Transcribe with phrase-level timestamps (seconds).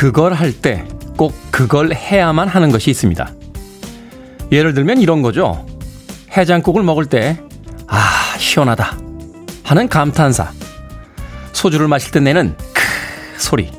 [0.00, 0.86] 그걸 할 때
[1.18, 3.30] 꼭 그걸 해야만 하는 것이 있습니다.
[4.50, 5.66] 예를 들면 이런 거죠.
[6.34, 7.38] 해장국을 먹을 때,
[7.86, 7.98] 아,
[8.38, 8.96] 시원하다.
[9.62, 10.52] 하는 감탄사.
[11.52, 12.82] 소주를 마실 때 내는 크
[13.38, 13.70] 소리.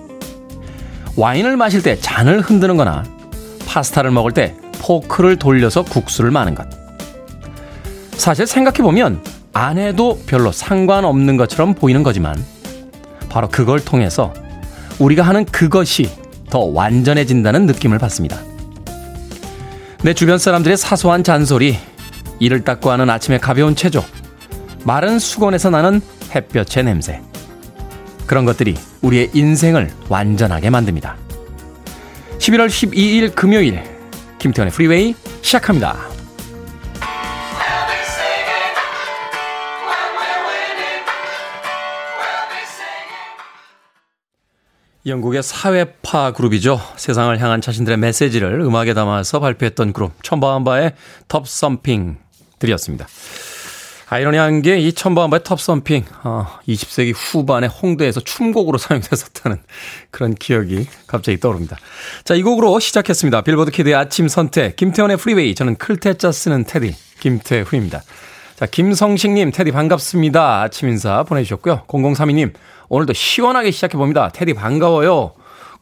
[1.16, 3.04] 와인을 마실 때 잔을 흔드는 거나
[3.66, 6.68] 파스타를 먹을 때 포크를 돌려서 국수를 마는 것.
[8.12, 12.36] 사실 생각해보면 안 해도 별로 상관없는 것처럼 보이는 거지만
[13.28, 14.32] 바로 그걸 통해서
[15.02, 16.12] 우리가 하는 그것이
[16.52, 18.38] 더 완전해진다는 느낌을 받습니다.
[20.04, 21.78] 내 주변 사람들의 사소한 잔소리,
[22.40, 24.04] 이를 닦고 하는 아침의 가벼운 체조,
[24.84, 26.02] 마른 수건에서 나는
[26.36, 27.22] 햇볕의 냄새.
[28.28, 31.18] 그런 것들이 우리의 인생을 완전하게 만듭니다.
[32.38, 33.84] 11월 12일 금요일,
[34.40, 36.11] 김태현의 프리웨이 시작합니다.
[45.06, 46.80] 영국의 사회파 그룹이죠.
[46.96, 50.94] 세상을 향한 자신들의 메시지를 음악에 담아서 발표했던 그룹 첨바왐바의
[51.28, 52.18] Tubthumping
[52.60, 53.08] 들으셨습니다.
[54.10, 59.58] 아이러니한 게 이 첨바왐바의 Tubthumping 어, 20세기 후반에 홍대에서 춤곡으로 사용됐었다는
[60.12, 61.78] 그런 기억이 갑자기 떠오릅니다.
[62.24, 63.42] 자, 이 곡으로 시작했습니다.
[63.42, 68.04] 빌보드 키드의 아침 선택 김태훈의 프리웨이 저는 클 태 자 쓰는 테디 김태훈입니다.
[68.62, 70.62] 자, 김성식님 테디 반갑습니다.
[70.62, 71.86] 아침 인사 보내주셨고요.
[71.88, 72.54] 0032님
[72.90, 74.30] 오늘도 시원하게 시작해봅니다.
[74.30, 75.32] 테디 반가워요.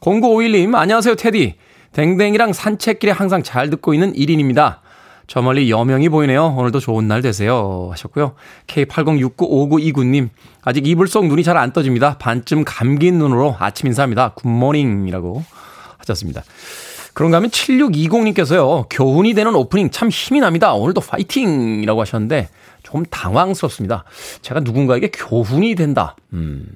[0.00, 1.56] 0951님, 안녕하세요, 테디.
[1.92, 4.78] 댕댕이랑 산책길에 항상 잘 듣고 있는 1인입니다.
[5.26, 6.54] 저 멀리 여명이 보이네요.
[6.56, 7.88] 오늘도 좋은 날 되세요.
[7.90, 8.32] 하셨고요.
[8.68, 10.30] K80695929님,
[10.62, 12.16] 아직 이불 속 눈이 잘 안 떠집니다.
[12.16, 14.30] 반쯤 감긴 눈으로 아침 인사합니다.
[14.36, 15.44] Good morning이라고
[15.98, 16.44] 하셨습니다.
[17.12, 20.72] 그런가 하면 7620님께서요, 교훈이 되는 오프닝 참 힘이 납니다.
[20.72, 21.82] 오늘도 파이팅!
[21.82, 22.48] 이라고 하셨는데,
[22.90, 24.04] 좀 당황스럽습니다.
[24.42, 26.16] 제가 누군가에게 교훈이 된다.
[26.32, 26.66] 음.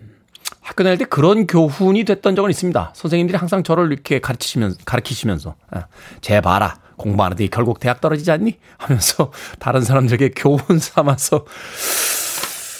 [0.60, 2.92] 학교 다닐 때 그런 교훈이 됐던 적은 있습니다.
[2.94, 5.86] 선생님들이 항상 저를 이렇게 가르치시면서, 가르치시면서, 아,
[6.20, 6.76] 쟤 봐라.
[6.96, 8.56] 공부하는데 결국 대학 떨어지지 않니?
[8.78, 11.44] 하면서 다른 사람들에게 교훈 삼아서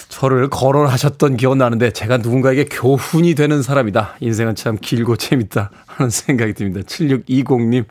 [0.09, 4.15] 저를 거론하셨던 기억 나는데 제가 누군가에게 교훈이 되는 사람이다.
[4.21, 5.71] 인생은 참 길고 재밌다.
[5.85, 6.79] 하는 생각이 듭니다.
[6.87, 7.85] 7620님.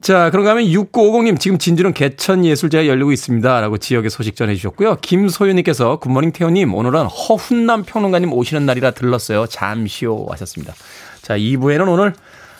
[0.00, 3.60] 자, 그런가 하면 6950님, 지금 진주는 개천예술제가 열리고 있습니다.
[3.60, 4.96] 라고 지역의 소식 전해주셨고요.
[4.96, 9.46] 김소윤님께서 굿모닝 태호님, 오늘은 허훈남 평론가님 오시는 날이라 들렀어요.
[9.46, 10.26] 잠시요.
[10.30, 10.74] 하셨습니다.
[11.22, 12.14] 자, 2부에는 오늘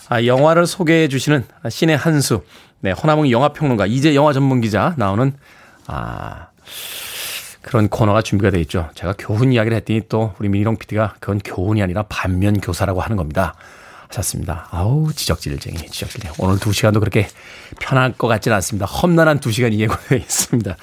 [0.08, 2.42] 아, 영화를 소개해 주시는 신의 한수,
[2.80, 5.32] 네, 허나몽 영화평론가, 이제 영화 전문 기자 나오는,
[5.86, 6.47] 아,
[7.60, 8.88] 그런 코너가 준비가 되어 있죠.
[8.94, 13.54] 제가 교훈 이야기를 했더니 또 우리 민희롱 PD가 그건 교훈이 아니라 반면 교사라고 하는 겁니다.
[14.08, 14.68] 하셨습니다.
[14.70, 16.34] 아우, 지적질쟁이, 지적질쟁이.
[16.38, 17.28] 오늘 두 시간도 그렇게
[17.80, 18.86] 편할 것 같지는 않습니다.
[18.86, 20.76] 험난한 두 시간이 예고되어 있습니다.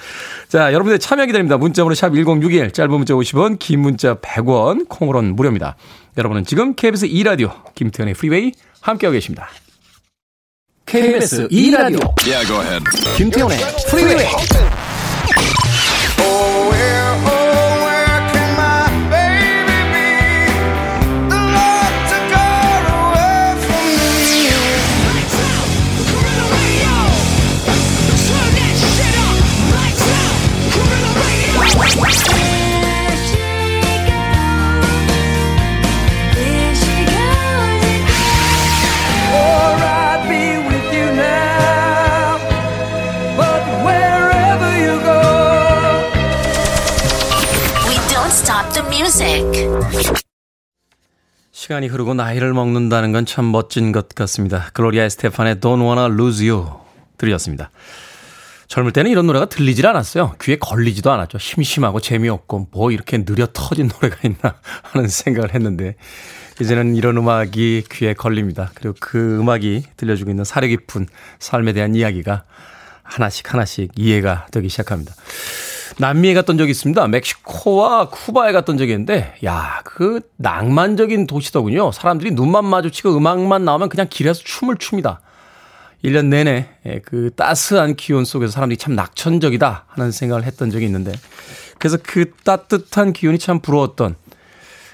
[0.49, 1.57] 자, 여러분들 참여 기다립니다.
[1.57, 5.75] 문자번호 샵 1061, 짧은 문자 50원, 긴 문자 100원, 콩으로는 무료입니다.
[6.17, 8.51] 여러분은 지금 KBS 2라디오, 김태훈의 프리웨이
[8.81, 9.49] 함께하고 계십니다.
[10.85, 12.83] KBS 2라디오, yeah,
[13.17, 13.57] 김태훈의
[13.89, 14.27] 프리웨이.
[51.51, 54.69] 시간이 흐르고 나이를 먹는다는 건 참 멋진 것 같습니다.
[54.73, 56.67] 글로리아 스테판의 Don't Wanna Lose You
[57.17, 57.69] 들이었습니다.
[58.67, 60.35] 젊을 때는 이런 노래가 들리질 않았어요.
[60.41, 61.37] 귀에 걸리지도 않았죠.
[61.37, 65.95] 심심하고 재미없고 뭐 이렇게 느려 터진 노래가 있나 하는 생각을 했는데
[66.61, 68.71] 이제는 이런 음악이 귀에 걸립니다.
[68.73, 71.07] 그리고 그 음악이 들려주고 있는 사려 깊은
[71.39, 72.45] 삶에 대한 이야기가
[73.03, 75.13] 하나씩 하나씩 이해가 되기 시작합니다.
[75.97, 77.07] 남미에 갔던 적이 있습니다.
[77.07, 81.91] 멕시코와 쿠바에 갔던 적이 있는데, 야, 그 낭만적인 도시더군요.
[81.91, 85.21] 사람들이 눈만 마주치고 음악만 나오면 그냥 길에서 춤을 춥니다.
[86.03, 91.13] 1년 내내 예, 그 따스한 기온 속에서 사람들이 참 낙천적이다 하는 생각을 했던 적이 있는데,
[91.77, 94.15] 그래서 그 따뜻한 기온이 참 부러웠던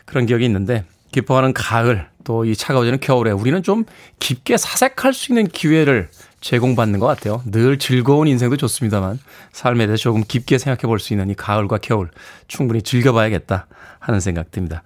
[0.06, 3.86] 그런 기억이 있는데, 기뻐하는 가을, 또 이 차가워지는 겨울에 우리는 좀
[4.20, 6.10] 깊게 사색할 수 있는 기회를
[6.42, 7.42] 제공받는 것 같아요.
[7.46, 9.20] 늘 즐거운 인생도 좋습니다만
[9.52, 12.10] 삶에 대해서 조금 깊게 생각해 볼 수 있는 이 가을과 겨울
[12.48, 13.68] 충분히 즐겨봐야겠다
[14.00, 14.84] 하는 생각 듭니다.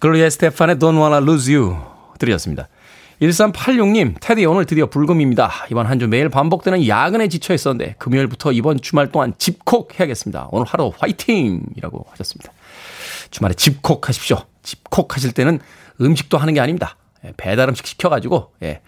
[0.00, 1.76] 글로리아 스테판의 Don't Wanna Lose You
[2.18, 2.68] 드렸습니다.
[3.22, 5.50] 1386님, 테디 오늘 드디어 불금입니다.
[5.70, 10.48] 이번 한 주 매일 반복되는 야근에 지쳐 있었는데 금요일부터 이번 주말 동안 집콕 해야겠습니다.
[10.50, 11.60] 오늘 하루 화이팅!
[11.76, 12.52] 이라고 하셨습니다.
[13.30, 14.38] 주말에 집콕 하십시오.
[14.62, 15.60] 집콕 하실 때는
[16.00, 16.96] 음식도 하는 게 아닙니다.
[17.24, 18.80] 예, 배달 음식 시켜가지고, 예.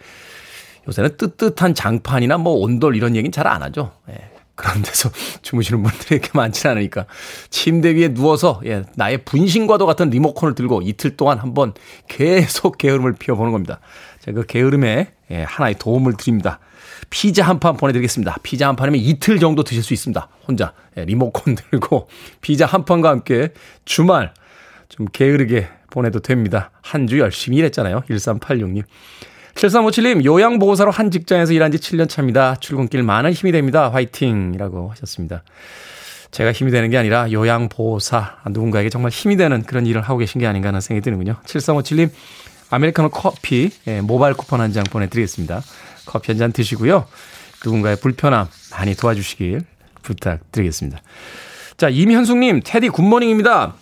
[0.89, 3.93] 요새는 뜨뜻한 장판이나 뭐 온돌 이런 얘기는 잘 안 하죠.
[4.11, 4.31] 예.
[4.55, 5.11] 그런 데서
[5.43, 7.05] 주무시는 분들이 이렇게 많지 않으니까
[7.51, 11.75] 침대 위에 누워서 예, 나의 분신과도 같은 리모컨을 들고 이틀 동안 한번
[12.09, 13.81] 계속 게으름을 피워보는 겁니다.
[14.21, 16.59] 제가 그 게으름에 예, 하나의 도움을 드립니다.
[17.11, 18.37] 피자 한 판 보내드리겠습니다.
[18.43, 20.27] 피자 한 판이면 이틀 정도 드실 수 있습니다.
[20.49, 22.09] 혼자 예, 리모컨 들고
[22.41, 23.51] 피자 한 판과 함께
[23.85, 24.33] 주말
[24.89, 26.71] 좀 게으르게 보내도 됩니다.
[26.83, 28.03] 한 주 열심히 일했잖아요.
[28.09, 28.85] 1386님.
[29.57, 32.57] 7357님, 요양보호사로 한 직장에서 일한 지 7년 차입니다.
[32.57, 33.91] 출근길 많은 힘이 됩니다.
[33.91, 34.53] 화이팅!
[34.55, 35.43] 이라고 하셨습니다.
[36.31, 40.47] 제가 힘이 되는 게 아니라 요양보호사, 누군가에게 정말 힘이 되는 그런 일을 하고 계신 게
[40.47, 41.37] 아닌가 하는 생각이 드는군요.
[41.47, 42.11] 7357님,
[42.69, 45.63] 아메리카노 커피, 예, 모바일 쿠폰 한 장 보내드리겠습니다.
[46.05, 47.07] 커피 한 잔 드시고요.
[47.65, 49.63] 누군가의 불편함 많이 도와주시길
[50.03, 51.01] 부탁드리겠습니다.
[51.79, 53.75] 자, 임현숙님, 테디 good morning입니다.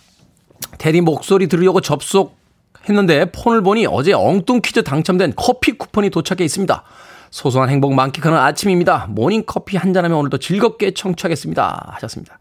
[0.77, 2.37] 테디 목소리 들으려고 접속
[2.87, 6.83] 했는데 폰을 보니 어제 엉뚱 퀴즈 당첨된 커피 쿠폰이 도착해 있습니다.
[7.31, 9.07] 소소한 행복 만끽하는 아침입니다.
[9.09, 11.91] 모닝 커피 한 잔하며 오늘도 즐겁게 청취하겠습니다.
[11.95, 12.37] 하셨습니다.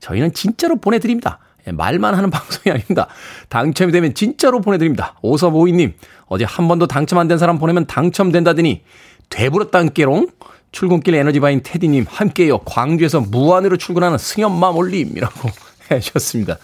[0.00, 1.38] 저희는 진짜로 보내드립니다.
[1.66, 3.08] 예, 말만 하는 방송이 아닙니다.
[3.48, 5.14] 당첨이 되면 진짜로 보내드립니다.
[5.22, 5.94] 오서보이님,
[6.26, 8.82] 어제 한 번도 당첨 안 된 사람 보내면 당첨된다더니
[9.28, 10.28] 되불었단께롱
[10.72, 12.58] 출근길 에너지바인 테디님 함께요.
[12.60, 15.48] 광주에서 무안으로 출근하는 승연맘 올림이라고
[15.90, 16.56] 해주셨습니다.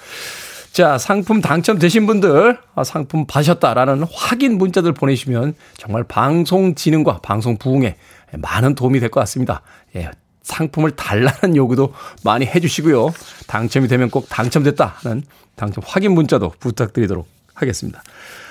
[0.75, 7.95] 자, 상품 당첨되신 분들, 아, 상품 받으셨다라는 확인 문자들 보내시면 정말 방송 진흥과 방송 부흥에
[8.39, 9.63] 많은 도움이 될 것 같습니다.
[9.95, 10.11] 예,
[10.43, 11.95] 상품을 달라는 요구도
[12.25, 13.15] 많이 해주시고요.
[13.47, 15.23] 당첨이 되면 꼭 당첨됐다는
[15.55, 18.03] 당첨 확인 문자도 부탁드리도록 하겠습니다.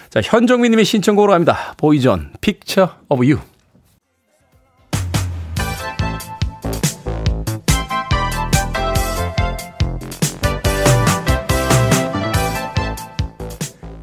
[0.09, 1.73] 자, 현정민님의 신청곡으로 갑니다.
[1.75, 3.41] Boyzone, Picture of You.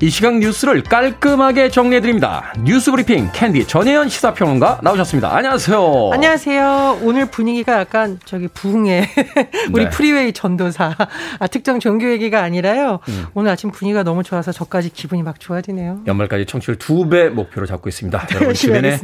[0.03, 2.55] 이 시각 뉴스를 깔끔하게 정리해드립니다.
[2.61, 5.37] 뉴스 브리핑 캔디 전혜연 시사평론가 나오셨습니다.
[5.37, 6.11] 안녕하세요.
[6.15, 7.01] 안녕하세요.
[7.03, 9.07] 오늘 분위기가 약간 저기 부흥의
[9.75, 9.91] 우리 네.
[9.91, 10.97] 프리웨이 전도사
[11.39, 13.01] 아, 특정 종교 얘기가 아니라요.
[13.11, 13.27] 음.
[13.35, 16.01] 오늘 아침 분위기가 너무 좋아서 저까지 기분이 막 좋아지네요.
[16.07, 18.27] 연말까지 청취율 두 배 목표로 잡고 있습니다.
[18.33, 18.99] 여러분 주변에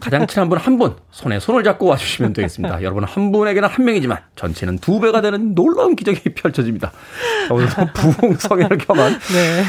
[0.00, 2.82] 가장 친한 분 한 분 손에 손을 잡고 와주시면 되겠습니다.
[2.84, 6.92] 여러분 한 분에게는 한 명이지만 전체는 두 배가 되는 놀라운 기적이 펼쳐집니다.
[7.50, 9.64] 오늘 부흥 성회를 겸한 네.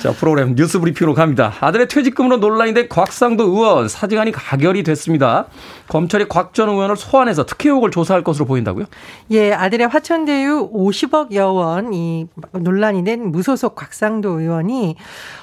[0.00, 1.54] 자 프로그램 뉴스 브리핑으로 갑니다.
[1.60, 5.46] 아들의 퇴직금으로 논란이 된 곽상도 의원 사직안이 가결이 됐습니다.
[5.88, 8.84] 검찰이 곽 전 의원을 소환해서 특혜 의혹을 조사할 것으로 보인다고요?
[9.30, 14.96] 예, 아들의 화천대유 50억 여원 이 논란이 된 무소속 곽상도 의원이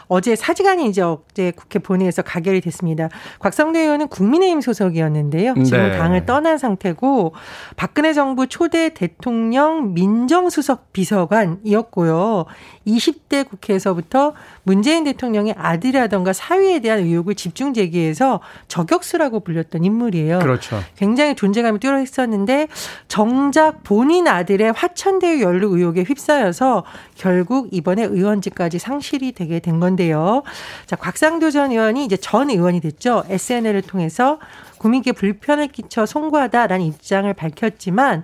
[0.07, 3.09] 어제 사직안이 이제 어제 국회 본회의에서 가결이 됐습니다.
[3.39, 5.53] 곽상도 의원은 국민의힘 소속이었는데요.
[5.63, 5.97] 지금 네.
[5.97, 7.33] 당을 떠난 상태고
[7.75, 12.45] 박근혜 정부 초대 대통령 민정수석 비서관이었고요.
[12.87, 20.39] 20대 국회에서부터 문재인 대통령의 아들이라던가 사위에 대한 의혹을 집중 제기해서 저격수라고 불렸던 인물이에요.
[20.39, 20.79] 그렇죠.
[20.95, 22.67] 굉장히 존재감이 뚜렷했었는데
[23.07, 26.83] 정작 본인 아들의 화천대유 연루 의혹에 휩싸여서
[27.15, 30.43] 결국 이번에 의원직까지 상실이 되게 된 건데 요.
[30.85, 33.23] 자, 곽상도 전 의원이 이제 전 의원이 됐죠.
[33.27, 34.39] SNL을 통해서
[34.77, 38.23] 국민께 불편을 끼쳐 송구하다라는 입장을 밝혔지만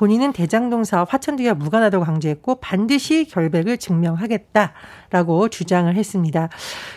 [0.00, 4.72] 본인은 대장동 사업 화천대유와 무관하다고 강조했고 반드시 결백을 증명하겠다.
[5.10, 6.48] 라고 주장을 했습니다.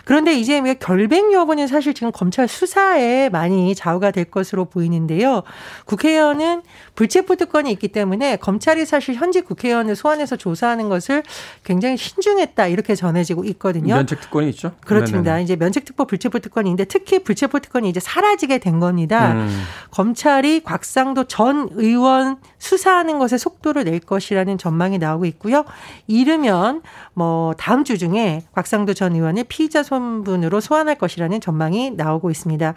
[0.06, 5.42] 그런데 이제 왜 결백 여부는 사실 지금 검찰 수사에 많이 좌우가 될 것으로 보이는데요.
[5.86, 6.62] 국회의원은
[6.94, 11.24] 불체포 특권이 있기 때문에 검찰이 사실 현직 국회의원을 소환해서 조사하는 것을
[11.64, 13.96] 굉장히 신중했다 이렇게 전해지고 있거든요.
[13.96, 14.74] 면책 특권이 있죠.
[14.86, 15.32] 그렇습니다.
[15.32, 15.44] 네네.
[15.44, 19.34] 이제 면책특보, 불체포 특권인데 특히 불체포 특권이 이제 사라지게 된 겁니다.
[19.34, 19.64] 음.
[19.90, 25.66] 검찰이 곽상도 전 의원 수사 하는 것에 속도를 낼 것이라는 전망이 나오고 있고요.
[26.08, 26.82] 이르면
[27.14, 32.74] 뭐 다음 주 중에 곽상도 전 의원을 피의자 손분으로 소환할 것이라는 전망이 나오고 있습니다.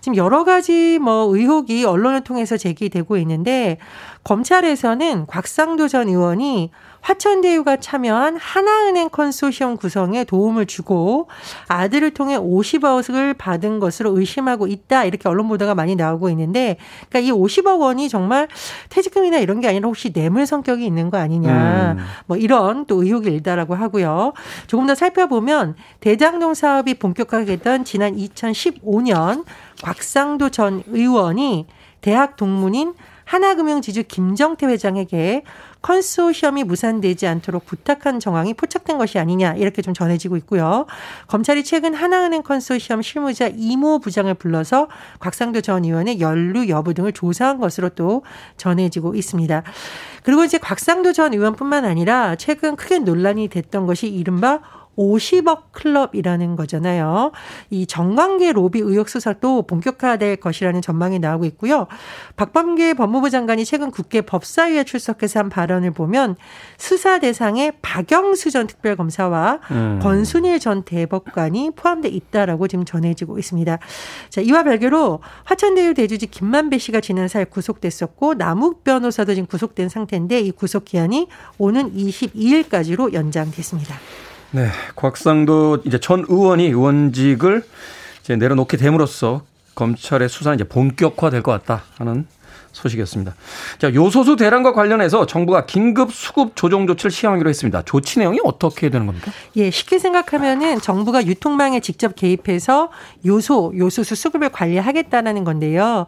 [0.00, 3.78] 지금 여러 가지 뭐 의혹이 언론을 통해서 제기되고 있는데
[4.24, 11.28] 검찰에서는 곽상도 전 의원이 화천대유가 참여한 하나은행 컨소시엄 구성에 도움을 주고
[11.68, 15.04] 아들을 통해 50억을 받은 것으로 의심하고 있다.
[15.04, 16.76] 이렇게 언론 보도가 많이 나오고 있는데
[17.08, 18.48] 그러니까 이 50억 원이 정말
[18.90, 21.96] 퇴직금이나 이런 게 아니라 혹시 뇌물 성격이 있는 거 아니냐.
[21.98, 22.04] 음.
[22.26, 24.34] 뭐 이런 또 의혹이 일다라고 하고요.
[24.66, 29.44] 조금 더 살펴보면 대장동 사업이 본격화되던 지난 2015년
[29.82, 31.66] 곽상도 전 의원이
[32.02, 32.94] 대학 동문인
[33.30, 35.44] 하나금융지주 김정태 회장에게
[35.82, 40.86] 컨소시엄이 무산되지 않도록 부탁한 정황이 포착된 것이 아니냐 이렇게 좀 전해지고 있고요.
[41.28, 44.88] 검찰이 최근 하나은행 컨소시엄 실무자 이모 부장을 불러서
[45.20, 48.24] 곽상도 전 의원의 연루 여부 등을 조사한 것으로 또
[48.56, 49.62] 전해지고 있습니다.
[50.24, 54.58] 그리고 이제 곽상도 전 의원뿐만 아니라 최근 크게 논란이 됐던 것이 이른바
[54.96, 57.32] 50억 클럽이라는 거잖아요.
[57.70, 61.86] 이 정관계 로비 의혹 수사도 본격화될 것이라는 전망이 나오고 있고요.
[62.36, 66.36] 박범계 법무부 장관이 최근 국회 법사위에 출석해서 한 발언을 보면
[66.76, 70.00] 수사 대상에 박영수 전 특별검사와 음.
[70.02, 73.78] 권순일 전 대법관이 포함돼 있다라고 지금 전해지고 있습니다.
[74.28, 80.40] 자, 이와 별개로 화천대유 대주주 김만배 씨가 지난 4일 구속됐었고 남욱 변호사도 지금 구속된 상태인데
[80.40, 81.28] 이 구속 기한이
[81.58, 83.96] 오는 22일까지로 연장됐습니다.
[84.52, 87.62] 네, 곽상도 이제 전 의원이 의원직을
[88.22, 89.42] 이제 내려놓게 됨으로써
[89.76, 92.26] 검찰의 수사는 이제 본격화될 것 같다 하는
[92.72, 93.34] 소식이었습니다.
[93.78, 97.82] 자, 요소수 대란과 관련해서 정부가 긴급 수급 조정 조치를 시행하기로 했습니다.
[97.82, 99.32] 조치 내용이 어떻게 되는 겁니까?
[99.56, 102.90] 예, 쉽게 생각하면은 정부가 유통망에 직접 개입해서
[103.24, 106.06] 요소, 요소수 수급을 관리하겠다는 건데요.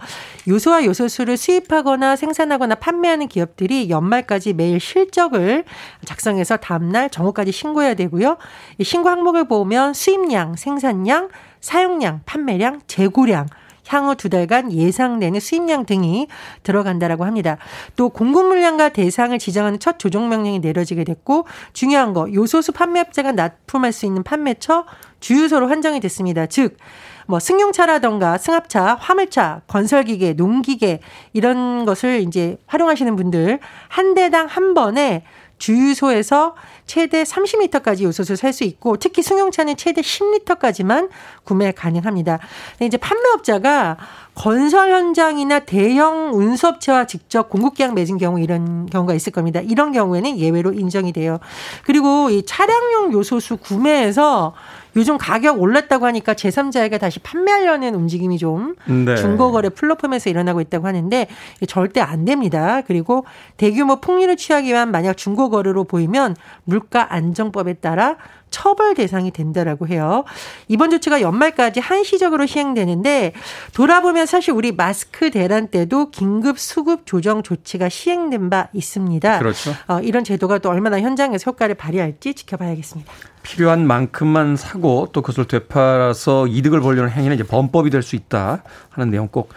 [0.49, 5.65] 요소와 요소수를 수입하거나 생산하거나 판매하는 기업들이 연말까지 매일 실적을
[6.05, 8.37] 작성해서 다음날 정오까지 신고해야 되고요.
[8.79, 11.29] 이 신고 항목을 보면 수입량, 생산량,
[11.61, 13.47] 사용량, 판매량, 재고량
[13.89, 16.29] 향후 두 달간 예상되는 수입량 등이
[16.63, 17.59] 들어간다라고 합니다.
[17.97, 23.93] 또 공급 물량과 대상을 지정하는 첫 조정 명령이 내려지게 됐고 중요한 거 요소수 판매업자가 납품할
[23.93, 24.85] 수 있는 판매처
[25.21, 26.47] 주유소로 한정이 됐습니다.
[26.47, 26.77] 즉,
[27.27, 31.01] 뭐 승용차라던가 승합차, 화물차, 건설기계, 농기계
[31.33, 35.25] 이런 것을 이제 활용하시는 분들 한 대당 한 번에
[35.59, 41.09] 주유소에서 최대 30리터까지 요소수 살 수 있고 특히 승용차는 최대 10리터까지만
[41.45, 42.39] 구매 가능합니다.
[42.81, 43.97] 이제 판매업자가
[44.35, 49.61] 건설 현장이나 대형 운수업체와 직접 공급 계약 맺은 경우 이런 경우가 있을 겁니다.
[49.61, 51.39] 이런 경우에는 예외로 인정이 돼요.
[51.85, 54.55] 그리고 이 차량용 요소수 구매에서
[54.97, 59.17] 요즘 가격 올랐다고 하니까 제3자에게 다시 판매하려는 움직임이 좀 네.
[59.17, 61.27] 중고거래 플랫폼에서 일어나고 있다고 하는데
[61.67, 62.83] 절대 안 됩니다.
[62.87, 63.25] 그리고
[63.57, 68.17] 대규모 폭리를 취하기 위한 만약 중고거래로 보이면 물가 안정법에 따라
[68.53, 70.25] 처벌 대상이 된다라고 해요.
[70.69, 73.33] 이번 조치가 연말까지 한시적으로 시행되는데
[73.75, 79.39] 돌아보면 사실 우리 마스크 대란 때도 긴급 수급 조정 조치가 시행된 바 있습니다.
[79.41, 79.75] 그렇죠.
[79.89, 83.11] 어, 이런 제도가 또 얼마나 현장에서 효과를 발휘할지 지켜봐야겠습니다.
[83.43, 89.11] 필요한 만큼만 사고 또 그것을 되팔아서 이득을 보려는 행위는 이제 범법이 될 수 있다 하는
[89.11, 89.55] 내용 꼭 어,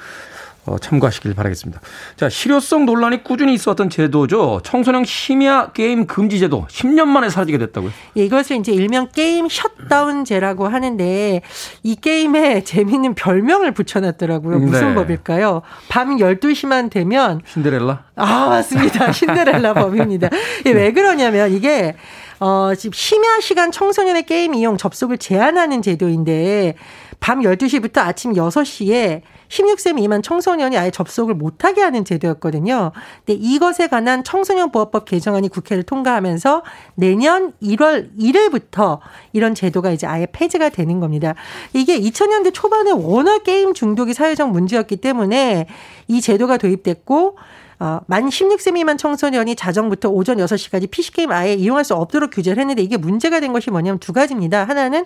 [0.81, 1.81] 참고하시길 바라겠습니다.
[2.15, 4.61] 자, 실효성 논란이 꾸준히 있었던 제도죠.
[4.63, 7.91] 청소년 심야 게임 금지 제도 10년 만에 사라지게 됐다고요?
[8.17, 11.41] 예, 이것을 이제 일명 게임 셧다운제라고 하는데
[11.83, 14.59] 이 게임에 재미있는 별명을 붙여놨더라고요.
[14.59, 14.95] 무슨 네.
[14.95, 15.61] 법일까요?
[15.89, 18.03] 밤 12시만 되면 신데렐라?
[18.15, 19.11] 아, 맞습니다.
[19.13, 20.29] 신데렐라 법입니다.
[20.65, 21.95] 예, 왜 그러냐면 이게
[22.39, 26.75] 어, 지금 심야 시간 청소년의 게임 이용 접속을 제한하는 제도인데
[27.19, 32.91] 밤 12시부터 아침 6시에 16세 미만 청소년이 아예 접속을 못하게 하는 제도였거든요.
[33.25, 36.63] 근데 이것에 관한 청소년 보호법 개정안이 국회를 통과하면서
[36.95, 38.99] 내년 1월 1일부터
[39.33, 41.35] 이런 제도가 이제 아예 폐지가 되는 겁니다.
[41.73, 45.67] 이게 2000년대 초반에 워낙 게임 중독이 사회적 문제였기 때문에
[46.07, 47.37] 이 제도가 도입됐고
[47.79, 52.81] 어, 만 16세 미만 청소년이 자정부터 오전 6시까지 PC게임 아예 이용할 수 없도록 규제를 했는데
[52.81, 54.63] 이게 문제가 된 것이 뭐냐면 두 가지입니다.
[54.63, 55.05] 하나는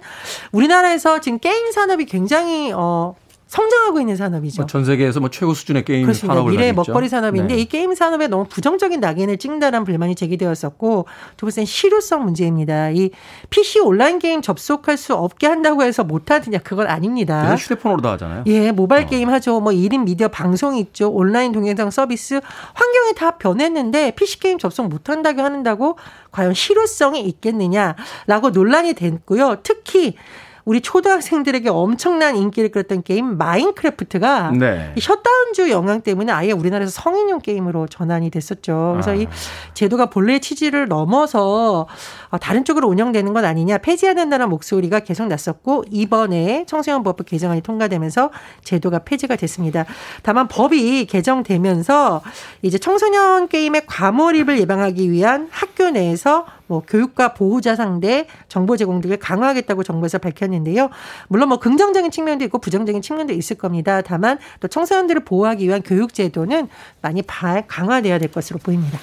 [0.51, 3.15] 우리나라에서 지금 게임 산업이 굉장히 어,
[3.49, 4.61] 성장하고 있는 산업이죠.
[4.61, 6.35] 뭐 전 세계에서 뭐 최고 수준의 게임 그렇습니다.
[6.35, 7.61] 산업을 미래 먹거리 산업인데 네.
[7.61, 12.91] 이 게임 산업에 너무 부정적인 낙인을 찍는다는 불만이 제기되었었고 두 번째는 실효성 문제입니다.
[12.91, 13.09] 이
[13.49, 17.55] PC 온라인 게임 접속할 수 없게 한다고 해서 못 하느냐 그건 아닙니다.
[17.55, 18.43] 휴대폰으로 다 하잖아요.
[18.45, 19.07] 예, 모바일 어.
[19.07, 19.59] 게임 하죠.
[19.59, 21.09] 뭐 1인 미디어 방송 있죠.
[21.09, 22.39] 온라인 동영상 서비스
[22.75, 25.97] 환경이 다 변했는데 PC 게임 접속 못 한다고 하는다고
[26.31, 29.57] 과연 실효성이 있겠느냐라고 논란이 됐고요.
[29.63, 30.13] 특히
[30.69, 34.93] 우리 초등학생들에게 엄청난 인기를 끌었던 게임 마인크래프트가 네.
[34.95, 38.91] 이 셧다운제 영향 때문에 아예 우리나라에서 성인용 게임으로 전환이 됐었죠.
[38.93, 39.15] 그래서 아.
[39.15, 39.25] 이
[39.73, 41.87] 제도가 본래의 취지를 넘어서 어,
[42.37, 48.31] 다른 쪽으로 운영되는 건 아니냐 폐지해야 된다는 목소리가 계속 났었고 이번에 청소년보호법 개정안이 통과되면서
[48.63, 49.85] 제도가 폐지가 됐습니다.
[50.21, 52.21] 다만 법이 개정되면서
[52.61, 59.17] 이제 청소년 게임의 과몰입을 예방하기 위한 학교 내에서 뭐 교육과 보호자 상대 정보 제공 등을
[59.17, 60.89] 강화하겠다고 정부에서 밝혔는데요.
[61.27, 64.01] 물론 뭐 긍정적인 측면도 있고 부정적인 측면도 있을 겁니다.
[64.01, 66.67] 다만 또 청소년들을 보호하기 위한 교육 제도는
[67.01, 68.99] 많이 강화돼야 될 것으로 보입니다.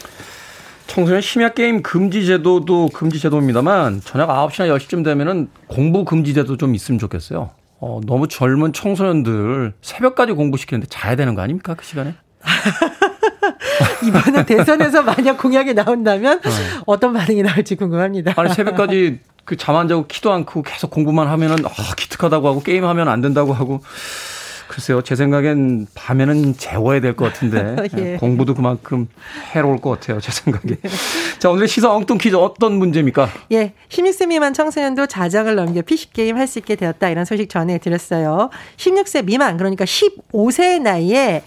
[0.86, 6.74] 청소년 심야 게임 금지 제도도 금지 제도입니다만 저녁 9시나 10시쯤 되면은 공부 금지 제도 좀
[6.74, 7.50] 있으면 좋겠어요.
[7.80, 11.74] 어, 너무 젊은 청소년들 새벽까지 공부시키는데 자야 되는 거 아닙니까?
[11.74, 12.14] 그 시간에?
[14.06, 16.50] 이번에 대선에서 만약 공약이 나온다면 네.
[16.86, 18.34] 어떤 반응이 나올지 궁금합니다.
[18.36, 22.62] 아니 새벽까지 그 잠 안 자고 키도 안 크고 계속 공부만 하면은 아 기특하다고 하고
[22.62, 23.80] 게임하면 안 된다고 하고
[24.68, 28.16] 글쎄요, 제 생각엔 밤에는 재워야 될 것 같은데 예.
[28.16, 29.08] 공부도 그만큼
[29.54, 30.76] 해로울 것 같아요, 제 생각에.
[30.82, 30.88] 네.
[31.38, 33.28] 자, 오늘의 시사 엉뚱 퀴즈 어떤 문제입니까?
[33.52, 38.50] 예, 16세 미만 청소년도 자장을 넘겨 PC게임 할 수 있게 되었다 이런 소식 전해드렸어요.
[38.76, 41.42] 16세 미만 그러니까 15세 나이에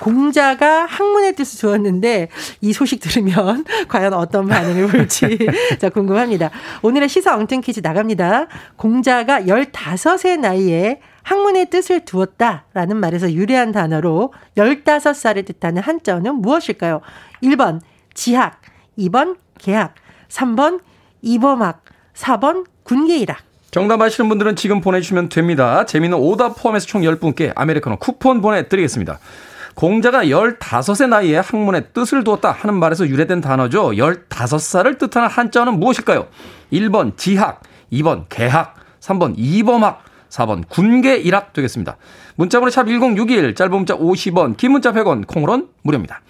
[0.00, 2.28] 공자가 학문의 뜻을 주었는데
[2.62, 5.38] 이 소식 들으면 과연 어떤 반응을 볼지
[5.78, 6.50] 자 궁금합니다.
[6.82, 8.46] 오늘의 시사 엉뚱 퀴즈 나갑니다.
[8.76, 11.00] 공자가 15세 나이에
[11.30, 17.02] 학문의 뜻을 두었다 라는 말에서 유래한 단어로 15살을 뜻하는 한자어는 무엇일까요?
[17.40, 17.80] 1번
[18.14, 18.60] 지학,
[18.98, 19.94] 2번 계학,
[20.28, 20.80] 3번
[21.22, 21.84] 이범학,
[22.14, 23.38] 4번 군계일학.
[23.70, 25.86] 정답 아시는 분들은 지금 보내주시면 됩니다.
[25.86, 29.20] 재미는 오답 포함해서 총 10분께 아메리카노 쿠폰 보내드리겠습니다.
[29.76, 33.90] 공자가 15세 나이에 학문의 뜻을 두었다 하는 말에서 유래된 단어죠.
[33.90, 36.26] 15살을 뜻하는 한자어는 무엇일까요?
[36.72, 41.96] 1번 지학, 2번 개학, 3번 이범학, 4번 군계 일학 되겠습니다.
[42.36, 46.20] 문자번호 샵 1061, 짧은 문자 50원, 긴 문자 100원, 콩으로는 무료입니다.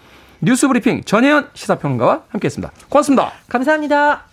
[0.40, 2.73] 뉴스 브리핑 전혜연 시사평론가와 함께했습니다.
[2.88, 3.33] 고맙습니다.
[3.49, 4.25] 감사합니다.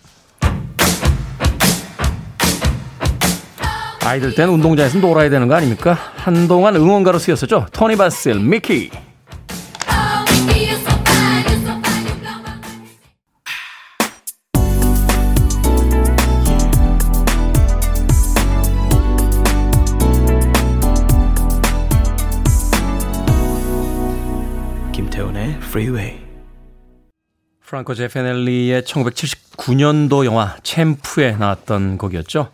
[4.04, 5.92] 아이들 때는 운동장에서 놀아야 되는 거 아닙니까?
[6.16, 7.66] 한동안 응원가로 쓰였었죠.
[7.72, 8.90] 토니 바셀, 미키.
[25.68, 26.18] Freeway.
[27.60, 32.50] 프랑코 제피렐리의 1979년도 영화 챔프에 나왔던 곡이었죠.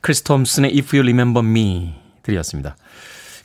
[0.00, 2.76] 크리스 톰슨의 If You Remember Me 들으셨습니다.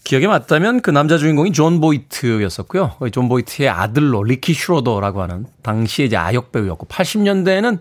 [0.04, 2.98] 기억에 맞다면 그 남자 주인공이 존 보이트였었고요.
[3.12, 7.80] 존 보이트의 아들로 리키 슈로더라고 하는 당시에 이제 아역 배우였고 80년대에는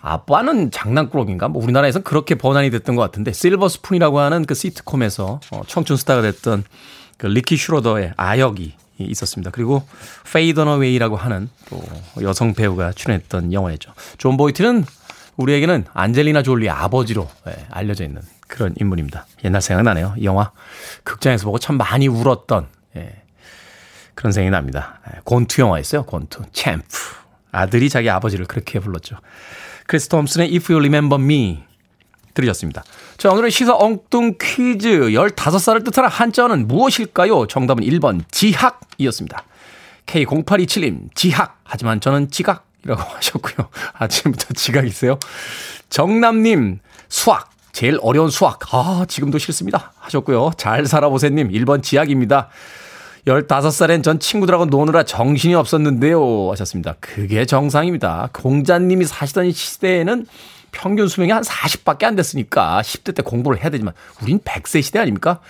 [0.00, 1.46] 아빠는 장난꾸러기인가?
[1.46, 6.22] 뭐 우리나라에서는 그렇게 번안이 됐던 것 같은데 실버 스푼이라고 하는 그 시트콤에서 어, 청춘 스타가
[6.22, 6.64] 됐던
[7.16, 9.50] 그 리키 슈로더의 아역이 있었습니다.
[9.50, 9.82] 그리고
[10.32, 11.82] 페이 더너웨이라고 하는 또
[12.22, 13.92] 여성 배우가 출연했던 영화였죠.
[14.18, 14.84] 존 보이트는
[15.36, 19.26] 우리에게는 안젤리나 졸리 아버지로 예, 알려져 있는 그런 인물입니다.
[19.44, 20.14] 옛날 생각나네요.
[20.24, 20.50] 영화
[21.04, 23.22] 극장에서 보고 참 많이 울었던 예,
[24.14, 25.00] 그런 생각이 납니다.
[25.08, 26.04] 예, 권투 영화였어요.
[26.04, 26.84] 권투 챔프
[27.52, 29.16] 아들이 자기 아버지를 그렇게 불렀죠.
[29.86, 31.64] 크리스 톰슨의 If You Remember Me
[32.38, 32.84] 들으셨습니다.
[33.16, 37.46] 자, 오늘의 시사 엉뚱 퀴즈 15살을 뜻하는 한자어는 무엇일까요?
[37.46, 39.44] 정답은 1번 지학이었습니다.
[40.06, 43.68] K0827님 지학 하지만 저는 지각이라고 하셨고요.
[43.94, 45.18] 아침부터 지각이세요.
[45.90, 48.58] 정남님 수학 제일 어려운 수학.
[48.74, 49.92] 아, 지금도 싫습니다.
[49.98, 50.52] 하셨고요.
[50.56, 52.48] 잘 살아보세님, 1번 지학입니다.
[53.26, 56.50] 15살엔 전 친구들하고 노느라 정신이 없었는데요.
[56.50, 56.96] 하셨습니다.
[56.98, 58.30] 그게 정상입니다.
[58.32, 60.26] 공자님이 사시던 시대에는
[60.78, 65.40] 평균 수명이 한 40밖에 안 됐으니까 10대 때 공부를 해야 되지만 우린 100세 시대 아닙니까?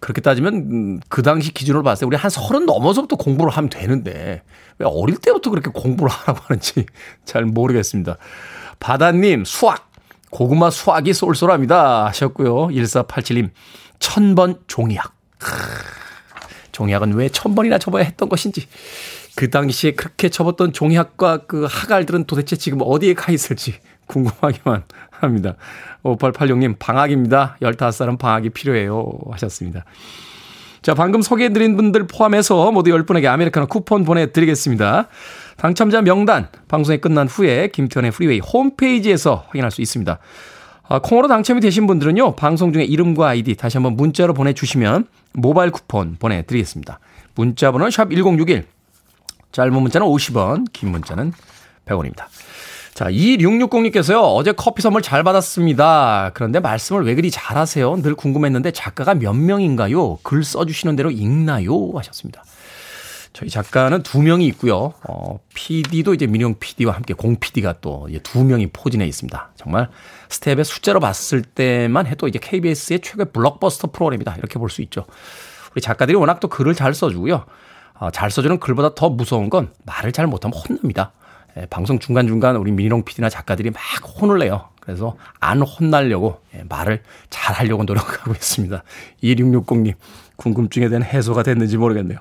[0.00, 4.42] 그렇게 따지면 음, 그 당시 기준으로 봤을 때 우리 한 30 넘어서부터 공부를 하면 되는데
[4.78, 6.86] 왜 어릴 때부터 그렇게 공부를 하라고 하는지
[7.26, 8.16] 잘 모르겠습니다.
[8.78, 9.90] 바다님 수학
[10.30, 12.68] 고구마 수학이 쏠쏠합니다 하셨고요.
[12.68, 13.50] 1487님
[13.98, 15.14] 천번 종이학
[16.72, 18.66] 종이학은 왜 천번이나 접어야 했던 것인지
[19.36, 23.78] 그 당시에 그렇게 접었던 종이학과 그 학알들은 도대체 지금 어디에 가 있을지
[24.10, 25.54] 궁금하기만 합니다.
[26.02, 27.56] 5886님, 방학입니다.
[27.62, 29.10] 15살은 방학이 필요해요.
[29.30, 29.84] 하셨습니다.
[30.82, 35.08] 자, 방금 소개해드린 분들 포함해서 모두 10분에게 아메리카노 쿠폰 보내드리겠습니다.
[35.58, 40.18] 당첨자 명단, 방송이 끝난 후에 김태훈의 프리웨이 홈페이지에서 확인할 수 있습니다.
[40.88, 46.16] 아, 콩으로 당첨이 되신 분들은요, 방송 중에 이름과 아이디 다시 한번 문자로 보내주시면 모바일 쿠폰
[46.18, 46.98] 보내드리겠습니다.
[47.34, 48.64] 문자 번호는 샵1061,
[49.52, 51.32] 짧은 문자는 50원, 긴 문자는
[51.84, 52.24] 100원입니다.
[53.00, 56.32] 자, 2660님께서요, 어제 커피 선물 잘 받았습니다.
[56.34, 58.02] 그런데 말씀을 왜 그리 잘하세요?
[58.02, 60.18] 늘 궁금했는데 작가가 몇 명인가요?
[60.22, 61.92] 글 써주시는 대로 읽나요?
[61.94, 62.44] 하셨습니다.
[63.32, 64.92] 저희 작가는 두 명이 있고요.
[65.08, 69.52] 어, PD도 이제 민용 PD와 함께 공 PD가 또 두 명이 포진해 있습니다.
[69.56, 69.88] 정말
[70.28, 74.34] 스텝의 숫자로 봤을 때만 해도 이제 KBS의 최고의 블록버스터 프로그램이다.
[74.36, 75.06] 이렇게 볼 수 있죠.
[75.72, 77.46] 우리 작가들이 워낙 또 글을 잘 써주고요.
[77.94, 81.12] 어, 잘 써주는 글보다 더 무서운 건 말을 잘 못하면 혼납니다.
[81.56, 83.80] 예, 방송 중간중간 우리 미니롱 PD나 작가들이 막
[84.20, 84.68] 혼을 내요.
[84.80, 88.82] 그래서 안 혼나려고 예, 말을 잘 하려고 노력하고 있습니다.
[89.22, 89.94] 2660님,
[90.36, 92.18] 궁금증에 대한 해소가 됐는지 모르겠네요.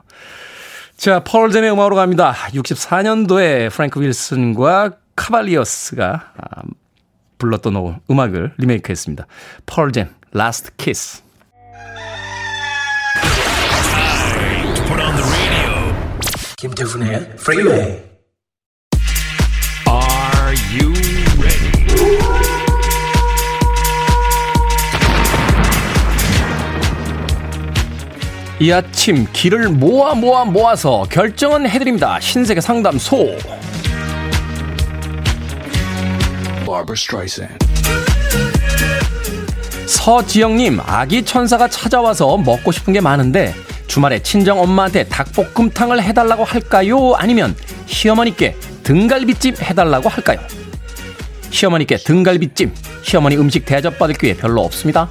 [0.98, 2.34] 자, 펄젠의 음악으로 갑니다.
[2.34, 6.62] 64년도에 프랭크 윌슨과 카발리어스가 아,
[7.38, 9.26] 불렀던 음악을 리메이크했습니다.
[9.65, 11.24] 펄젠, Last Kiss.
[16.58, 18.09] 김태훈의 프리웨이
[20.72, 20.94] you
[21.40, 21.70] ready?
[28.60, 32.20] 이 아침 길을 모아 모아 모아서 결정은 해드립니다.
[32.20, 33.38] 신세계 상담소.
[39.88, 43.56] 서지영님, 아기 천사가 찾아와서 먹고 싶은 게 많은데
[43.89, 47.15] 주말에 친정 엄마한테 닭볶음탕을 해달라고 할까요?
[47.15, 47.56] 아니면
[47.88, 50.39] 시어머니께 등갈비찜 해달라고 할까요?
[51.49, 52.71] 시어머니께 등갈비찜,
[53.02, 55.10] 시어머니 음식 대접받을 기회 별로 없습니다.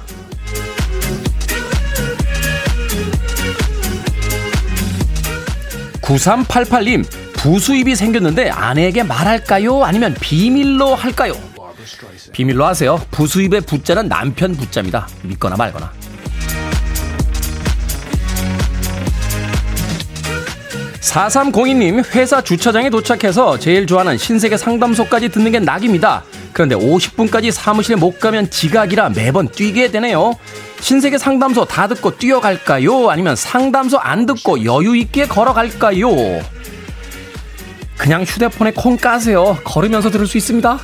[6.01, 9.83] 9388님, 부수입이 생겼는데 아내에게 말할까요?
[9.83, 11.33] 아니면 비밀로 할까요?
[12.31, 12.97] 비밀로 하세요.
[13.11, 15.09] 부수입의 부자는 남편 부자입니다.
[15.23, 15.98] 믿거나 말거나.
[21.09, 26.23] 4302님, 회사 주차장에 도착해서 제일 좋아하는 신세계 상담소까지 듣는 게 낙입니다.
[26.53, 30.33] 그런데 50분까지 사무실에 못 가면 지각이라 매번 뛰게 되네요.
[30.81, 33.09] 신세계 상담소 다 듣고 뛰어갈까요?
[33.09, 36.09] 아니면 상담소 안 듣고 여유있게 걸어갈까요?
[37.97, 39.57] 그냥 휴대폰에 콩 까세요.
[39.63, 40.79] 걸으면서 들을 수 있습니다.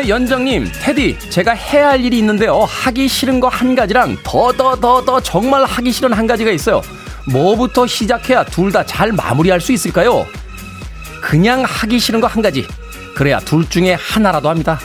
[0.00, 2.60] 최연정님, 테디, 제가 해야 할 일이 있는데요.
[2.60, 6.80] 하기 싫은 거 한 가지랑 더, 더, 더, 더 정말 하기 싫은 한 가지가 있어요.
[7.26, 10.24] 뭐부터 시작해야 둘 다 잘 마무리할 수 있을까요?
[11.20, 12.68] 그냥 하기 싫은 거 한 가지.
[13.16, 14.78] 그래야 둘 중에 하나라도 합니다.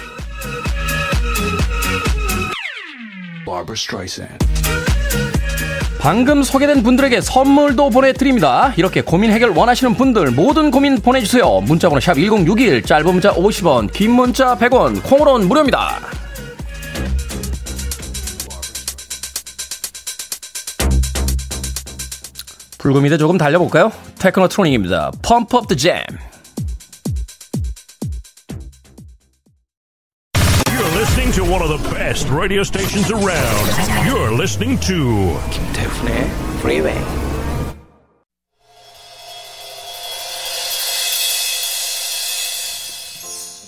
[6.05, 8.71] 방금 소개된 분들에게 선물도 보내드립니다.
[8.77, 11.61] 이렇게 고민 해결 원하시는 분들 모든 고민 보내주세요.
[11.61, 15.97] 문자번호 샵 1061, 짧은 문자 50원, 긴 문자 100원, 콩으로는 무료입니다.
[22.77, 23.91] 불금인데 조금 달려볼까요?
[25.55, 26.19] Up the Jam.
[26.19, 26.34] You're
[31.35, 33.67] to one of the best radio stations around.
[34.07, 36.97] You're listening to 김태훈의 Freeway.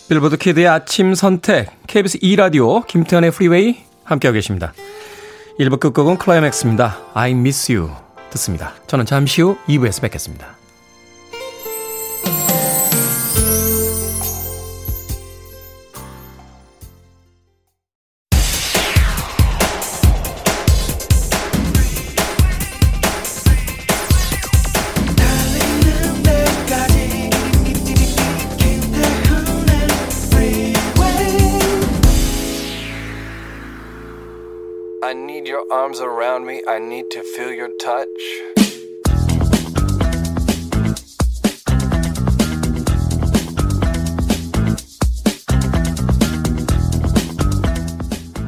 [0.07, 4.73] 빌보드 키드의 아침 선택 KBS 2 라디오 김태훈의 프리웨이 함께하고 계십니다.
[5.59, 6.99] 1부 끝곡은 클라이맥스입니다.
[7.13, 7.91] I miss you
[8.29, 8.75] 듣습니다.
[8.87, 10.56] 저는 잠시 후 2부에서 뵙겠습니다.
[35.87, 36.61] Arms around me.
[36.67, 38.07] I need to feel your touch.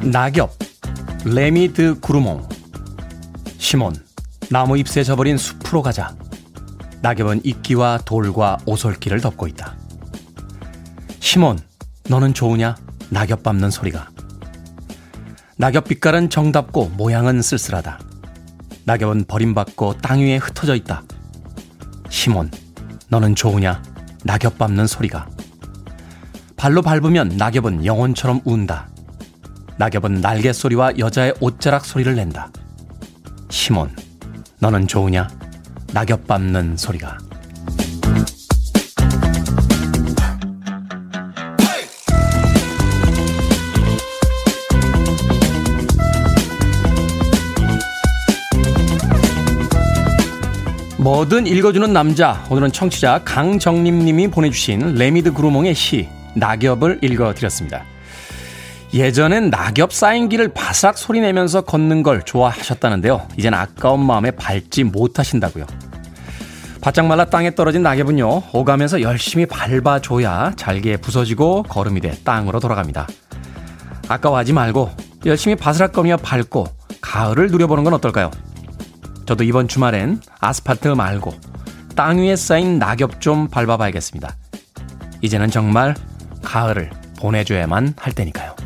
[0.02, 0.50] 낙엽,
[1.24, 2.46] 레미 드 구르몽,
[3.58, 3.94] 시몬,
[4.50, 6.14] 나무 잎새 져버린 숲으로 가자.
[7.00, 9.76] 낙엽은 이끼와 돌과 오솔길을 덮고 있다.
[11.20, 11.58] 시몬,
[12.08, 12.76] 너는 좋으냐?
[13.10, 14.08] 낙엽 밟는 소리가.
[15.60, 18.00] 낙엽 빛깔은 정답고 모양은 쓸쓸하다.
[18.86, 21.02] 낙엽은 버림받고 땅 위에 흩어져 있다.
[22.08, 22.50] 시몬,
[23.10, 23.82] 너는 좋으냐?
[24.24, 25.28] 낙엽 밟는 소리가.
[26.56, 28.88] 발로 밟으면 낙엽은 영혼처럼 운다.
[29.76, 32.50] 낙엽은 날개 소리와 여자의 옷자락 소리를 낸다.
[33.50, 33.94] 시몬,
[34.60, 35.28] 너는 좋으냐?
[35.92, 37.18] 낙엽 밟는 소리가.
[51.00, 52.44] 뭐든 읽어주는 남자.
[52.50, 57.84] 오늘은 청취자 강정림 님이 보내주신 레미 드 구르몽의 시, 낙엽을 읽어드렸습니다.
[58.92, 63.28] 예전엔 낙엽 쌓인 길을 바삭 소리 내면서 걷는 걸 좋아하셨다는데요.
[63.38, 65.64] 이젠 아까운 마음에 밟지 못하신다고요.
[66.82, 73.08] 바짝 말라 땅에 떨어진 낙엽은요, 오가면서 열심히 밟아줘야 잘게 부서지고 거름이 돼 땅으로 돌아갑니다.
[74.06, 74.90] 아까워하지 말고
[75.24, 76.66] 열심히 바스락거리며 밟고
[77.00, 78.30] 가을을 누려보는 건 어떨까요?
[79.30, 81.32] 저도 이번 주말엔 아스팔트 말고
[81.94, 84.34] 땅 위에 쌓인 낙엽 좀 밟아봐야겠습니다.
[85.22, 85.94] 이제는 정말
[86.42, 86.90] 가을을
[87.20, 88.56] 보내줘야만 할 때니까요.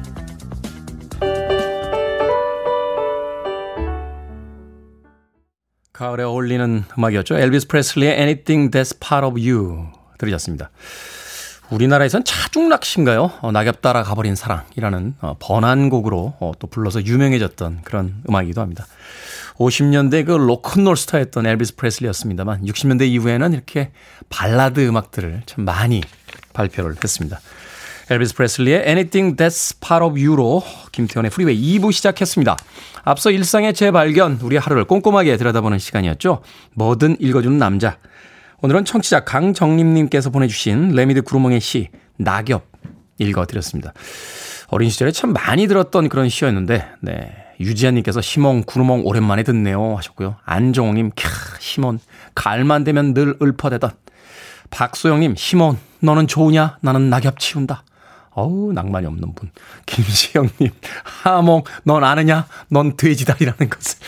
[5.92, 7.36] 가을에 어울리는 음악이었죠.
[7.36, 10.70] 엘비스 프레슬리의 Anything That's Part of You 들으셨습니다.
[11.68, 13.32] 우리나라에선 차중락신가요?
[13.42, 18.86] 어, 낙엽 따라 가버린 사랑이라는 어, 번안곡으로 어, 또 불러서 유명해졌던 그런 음악이기도 합니다.
[19.56, 23.90] 50년대 그 로큰롤 스타였던 엘비스 프레슬리였습니다만 60년대 이후에는 이렇게
[24.28, 26.02] 발라드 음악들을 참 많이
[26.52, 27.40] 발표를 했습니다.
[28.10, 32.56] 엘비스 프레슬리의 Anything That's Part of You로 김태훈의 프리웨이 2부 시작했습니다.
[33.04, 36.42] 앞서 일상의 재발견, 우리 하루를 꼼꼼하게 들여다보는 시간이었죠.
[36.74, 37.98] 뭐든 읽어주는 남자.
[38.60, 42.66] 오늘은 청취자 강정림님께서 보내주신 레미 드 구르몽의 시, 낙엽
[43.18, 43.92] 읽어드렸습니다.
[44.68, 47.43] 어린 시절에 참 많이 들었던 그런 시였는데, 네.
[47.60, 50.36] 유지한님께서 시몽, 구루몽 오랜만에 듣네요 하셨고요.
[50.44, 51.98] 안정호님, 캬, 시몬,
[52.34, 53.90] 가을만 되면 늘 읊어대던.
[54.70, 56.78] 박소영님, 시몬, 너는 좋으냐?
[56.80, 57.84] 나는 낙엽 치운다.
[58.30, 59.50] 어우, 낭만이 없는 분.
[59.86, 60.70] 김시영님,
[61.04, 62.46] 하몽, 넌 아느냐?
[62.68, 63.98] 넌 돼지다리라는 것을.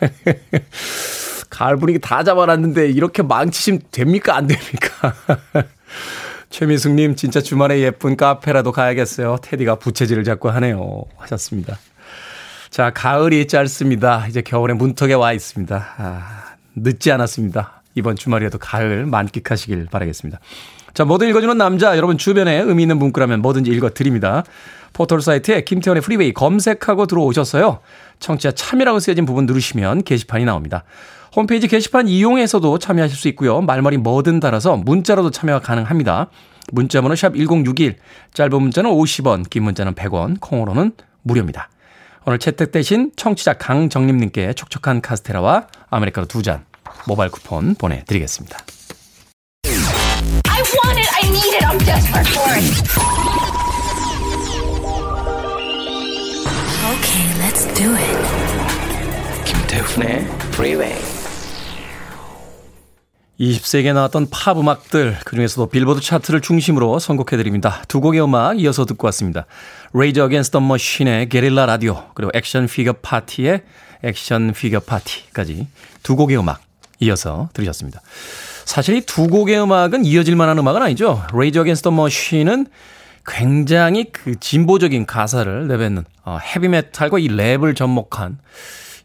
[1.50, 4.36] 가을 분위기 다 잡아놨는데 이렇게 망치시면 됩니까?
[4.36, 5.14] 안 됩니까?
[6.50, 9.38] 최미숙님, 진짜 주말에 예쁜 카페라도 가야겠어요.
[9.42, 11.04] 테디가 부채질을 자꾸 하네요.
[11.18, 11.78] 하셨습니다.
[12.76, 14.26] 자, 가을이 짧습니다.
[14.28, 15.86] 이제 겨울의 문턱에 와 있습니다.
[15.96, 16.42] 아,
[16.74, 17.80] 늦지 않았습니다.
[17.94, 20.40] 이번 주말이라도 가을 만끽하시길 바라겠습니다.
[20.92, 24.44] 자, 뭐든 읽어주는 남자, 여러분 주변에 의미 있는 문구라면 뭐든지 읽어드립니다.
[24.92, 27.78] 포털 사이트에 김태훈의 프리웨이 검색하고 들어오셨어요.
[28.18, 30.84] 청취자 참여라고 쓰여진 부분 누르시면 게시판이 나옵니다.
[31.34, 33.62] 홈페이지 게시판 이용해서도 참여하실 수 있고요.
[33.62, 36.28] 말머리 뭐든 달아서 문자로도 참여가 가능합니다.
[36.72, 37.96] 문자번호 샵 1061,
[38.34, 41.70] 짧은 문자는 50원, 긴 문자는 100원, 콩으로는 무료입니다.
[42.26, 46.64] 오늘 채택되신 청취자 강정림님께 촉촉한 카스테라와 아메리카노 두 잔
[47.06, 48.58] 모바일 쿠폰 보내드리겠습니다.
[49.64, 51.08] I want it.
[51.14, 51.64] I need it.
[51.64, 52.66] I'm desperate for it.
[56.92, 58.18] Okay, let's do it.
[59.44, 61.15] 김태훈의 Freeway.
[63.40, 67.82] 20세기에 나왔던 팝 음악들 그중에서도 빌보드 차트를 중심으로 선곡해드립니다.
[67.86, 69.44] 두 곡의 음악 이어서 듣고 왔습니다.
[69.92, 73.62] Rage Against the Machine의 게릴라 라디오 그리고 액션 피겨 파티의
[74.02, 75.66] 액션 피겨 파티까지
[76.02, 76.62] 두 곡의 음악
[77.00, 78.00] 이어서 들으셨습니다.
[78.64, 81.22] 사실 이 두 곡의 음악은 이어질 만한 음악은 아니죠.
[81.32, 82.66] Rage Against the Machine은
[83.26, 88.38] 굉장히 그 진보적인 가사를 내뱉는 어, 헤비메탈과 이 랩을 접목한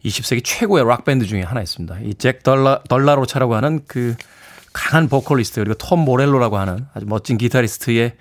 [0.06, 2.00] 20세기 최고의 락밴드 중에 하나였습니다.
[2.04, 4.16] 이 잭 드 라, 드 라 로차라고 하는 그
[4.74, 8.16] 강한 보컬리스트 그리고 톰 모렐로라고 하는 아주 멋진 기타리스트에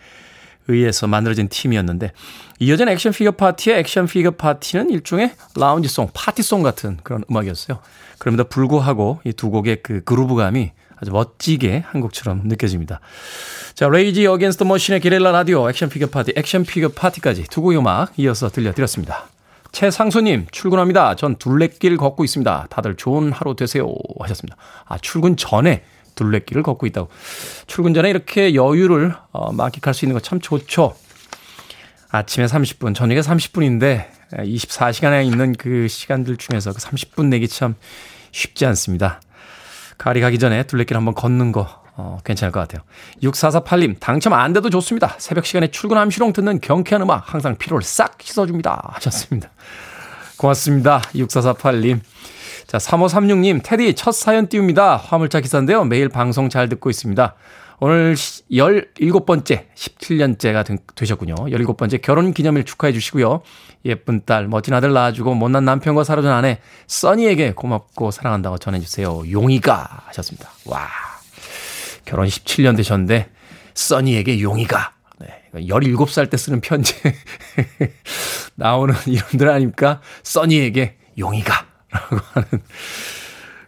[0.68, 2.12] 의해서 만들어진 팀이었는데
[2.60, 7.78] 이어진 액션 피겨 파티의 액션 피겨 파티는 일종의 라운지송, 파티송 같은 그런 음악이었어요.
[8.18, 13.00] 그럼에도 불구하고 이 두 곡의 그 그루브감이 아주 멋지게 한 곡처럼 느껴집니다.
[13.74, 18.12] 자, 레이지 어게인스트 머신의 게릴라 라디오 액션 피겨 파티, 액션 피겨 파티까지 두 곡의 음악
[18.18, 19.28] 이어서 들려드렸습니다.
[19.72, 21.14] 최상수님, 출근합니다.
[21.16, 22.66] 전 둘레길 걷고 있습니다.
[22.70, 23.86] 다들 좋은 하루 되세요.
[24.20, 24.56] 하셨습니다.
[24.86, 25.84] 아, 출근 전에
[26.16, 27.08] 둘레길을 걷고 있다고.
[27.66, 30.94] 출근 전에 이렇게 여유를 어, 만끽할 수 있는 거 참 좋죠.
[32.10, 37.76] 아침에 30분, 저녁에 30분인데 24시간에 있는 그 시간들 중에서 그 30분 내기 참
[38.32, 39.20] 쉽지 않습니다.
[39.96, 42.82] 가을이 가기 전에 둘레길 한번 걷는 거 어, 괜찮을 것 같아요.
[43.22, 45.16] 6448님, 당첨 안 돼도 좋습니다.
[45.18, 48.92] 새벽 시간에 출근함시롱 듣는 경쾌한 음악 항상 피로를 싹 씻어줍니다.
[48.94, 49.50] 하셨습니다.
[50.38, 51.02] 고맙습니다.
[51.14, 52.00] 6448님.
[52.66, 54.96] 자, 3536님, 테디 첫 사연 띄웁니다.
[54.96, 55.84] 화물차 기사인데요.
[55.84, 57.34] 매일 방송 잘 듣고 있습니다.
[57.80, 61.34] 오늘 17번째, 17년째가 되셨군요.
[61.34, 63.42] 17번째 결혼 기념일 축하해 주시고요.
[63.86, 69.30] 예쁜 딸, 멋진 아들 낳아주고 못난 남편과 살아준 아내, 써니에게 고맙고 사랑한다고 전해주세요.
[69.30, 70.50] 용이가 하셨습니다.
[70.66, 71.09] 와.
[72.10, 73.30] 결혼 17년 되셨는데,
[73.74, 74.92] 써니에게 용이가.
[75.20, 75.28] 네.
[75.54, 76.96] 17살 때 쓰는 편지.
[78.56, 80.00] 나오는 이름들 아닙니까?
[80.24, 81.66] 써니에게 용이가.
[81.88, 82.48] 라고 하는.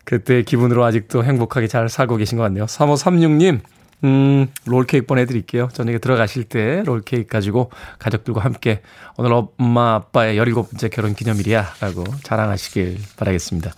[0.05, 2.65] 그때 기분으로 아직도 행복하게 잘 살고 계신 것 같네요.
[2.65, 3.61] 3536님,
[4.03, 5.69] 음, 롤케이크 보내드릴게요.
[5.73, 8.83] 저녁에 들어가실 때 롤케이크 가지고 가족들과 함께
[9.17, 11.75] 오늘 엄마 아빠의 17번째 결혼 기념일이야.
[11.81, 13.71] 라고 자랑하시길 바라겠습니다.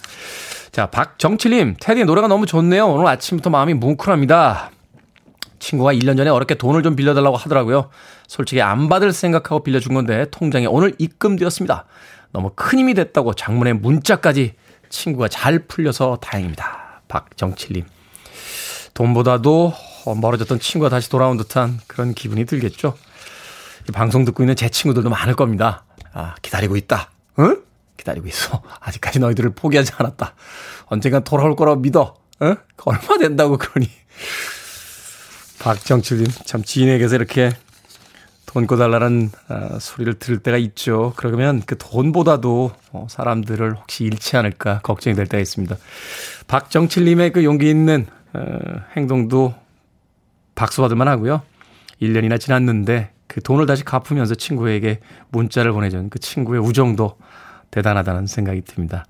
[0.74, 2.88] 자, 박정칠님, 테디 노래가 너무 좋네요.
[2.88, 4.72] 오늘 아침부터 마음이 뭉클합니다.
[5.60, 7.90] 친구가 1년 전에 어렵게 돈을 좀 빌려달라고 하더라고요.
[8.26, 11.84] 솔직히 안 받을 생각하고 빌려준 건데 통장에 오늘 입금되었습니다.
[12.32, 14.56] 너무 큰 힘이 됐다고 장문의 문자까지
[14.88, 17.02] 친구가 잘 풀려서 다행입니다.
[17.06, 17.84] 박정칠님.
[18.94, 19.74] 돈보다도
[20.20, 22.96] 멀어졌던 친구가 다시 돌아온 듯한 그런 기분이 들겠죠.
[23.88, 25.84] 이 방송 듣고 있는 제 친구들도 많을 겁니다.
[26.12, 27.12] 아, 기다리고 있다.
[27.38, 27.62] 응?
[28.04, 28.62] 기다리고 있어.
[28.80, 30.34] 아직까지 너희들을 포기하지 않았다.
[30.86, 32.14] 언젠간 돌아올 거라고 믿어.
[32.42, 32.56] 응?
[32.84, 33.90] 얼마 된다고 그러니.
[35.58, 37.50] 박정칠님, 참 지인에게서 이렇게
[38.44, 41.14] 돈 꺼달라는 어, 소리를 들을 때가 있죠.
[41.16, 45.76] 그러면 그 돈보다도 어, 사람들을 혹시 잃지 않을까 걱정이 될 때가 있습니다.
[46.46, 48.58] 박정칠님의 그 용기 있는 어,
[48.96, 49.54] 행동도
[50.54, 51.42] 박수받을만 하고요.
[52.02, 57.16] 1년이나 지났는데 그 돈을 다시 갚으면서 친구에게 문자를 보내준 그 친구의 우정도
[57.74, 59.04] 대단하다는 생각이 듭니다.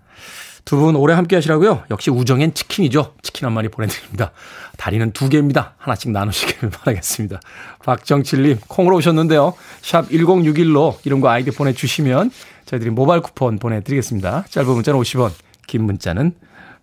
[0.64, 1.85] 두 분 오래 함께 하시라고요.
[1.90, 3.14] 역시 우정엔 치킨이죠.
[3.20, 4.33] 치킨 한 마리 보내드립니다.
[4.79, 5.74] 다리는 두 개입니다.
[5.77, 7.38] 하나씩 나누시길 바라겠습니다.
[7.85, 9.53] 박정칠님 콩으로 오셨는데요.
[9.83, 12.31] 샵 1061로 이름과 아이디 보내주시면
[12.64, 14.44] 저희들이 모바일 쿠폰 보내드리겠습니다.
[14.48, 15.33] 짧은 문자는 50원,
[15.66, 16.33] 긴 문자는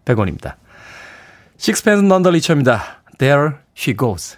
[0.05, 0.53] 100원입니다.
[1.57, 3.01] 식스펜스 넌더 리처입니다.
[3.17, 4.37] There she goes.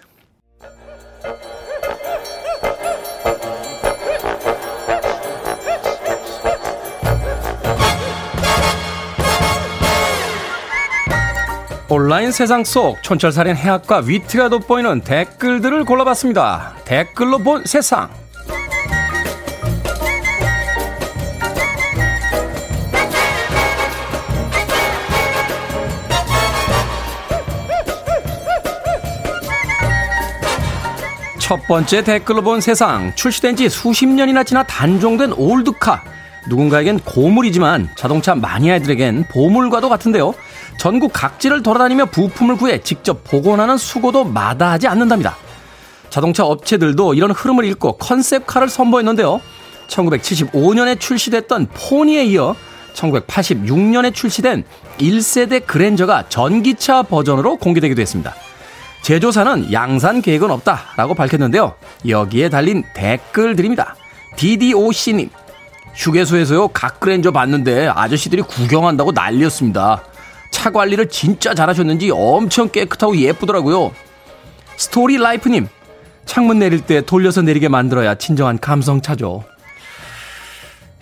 [11.86, 16.76] 온라인 세상 속 촌철살인 해학과 위트가 돋보이는 댓글들을 골라봤습니다.
[16.86, 18.08] 댓글로 본 세상.
[31.38, 33.14] 첫 번째 댓글로 본 세상.
[33.14, 36.02] 출시된 지 수십 년이나 지나 단종된 올드카.
[36.48, 40.34] 누군가에겐 고물이지만 자동차 마니아들에겐 보물과도 같은데요.
[40.78, 45.36] 전국 각지를 돌아다니며 부품을 구해 직접 복원하는 수고도 마다하지 않는답니다.
[46.10, 49.40] 자동차 업체들도 이런 흐름을 읽고 컨셉카를 선보였는데요.
[49.88, 52.54] 1975년에 출시됐던 포니에 이어
[52.94, 54.64] 1986년에 출시된
[54.98, 58.34] 1세대 그랜저가 전기차 버전으로 공개되기도 했습니다.
[59.02, 61.74] 제조사는 양산 계획은 없다라고 밝혔는데요.
[62.08, 63.96] 여기에 달린 댓글들입니다.
[64.36, 65.28] DDOC님,
[65.94, 70.02] 휴게소에서요, 각 그랜저 봤는데 아저씨들이 구경한다고 난리였습니다.
[70.54, 73.90] 차 관리를 진짜 잘하셨는지 엄청 깨끗하고 예쁘더라고요.
[74.76, 75.66] 스토리 라이프님,
[76.26, 79.42] 창문 내릴 때 돌려서 내리게 만들어야 진정한 감성 차죠.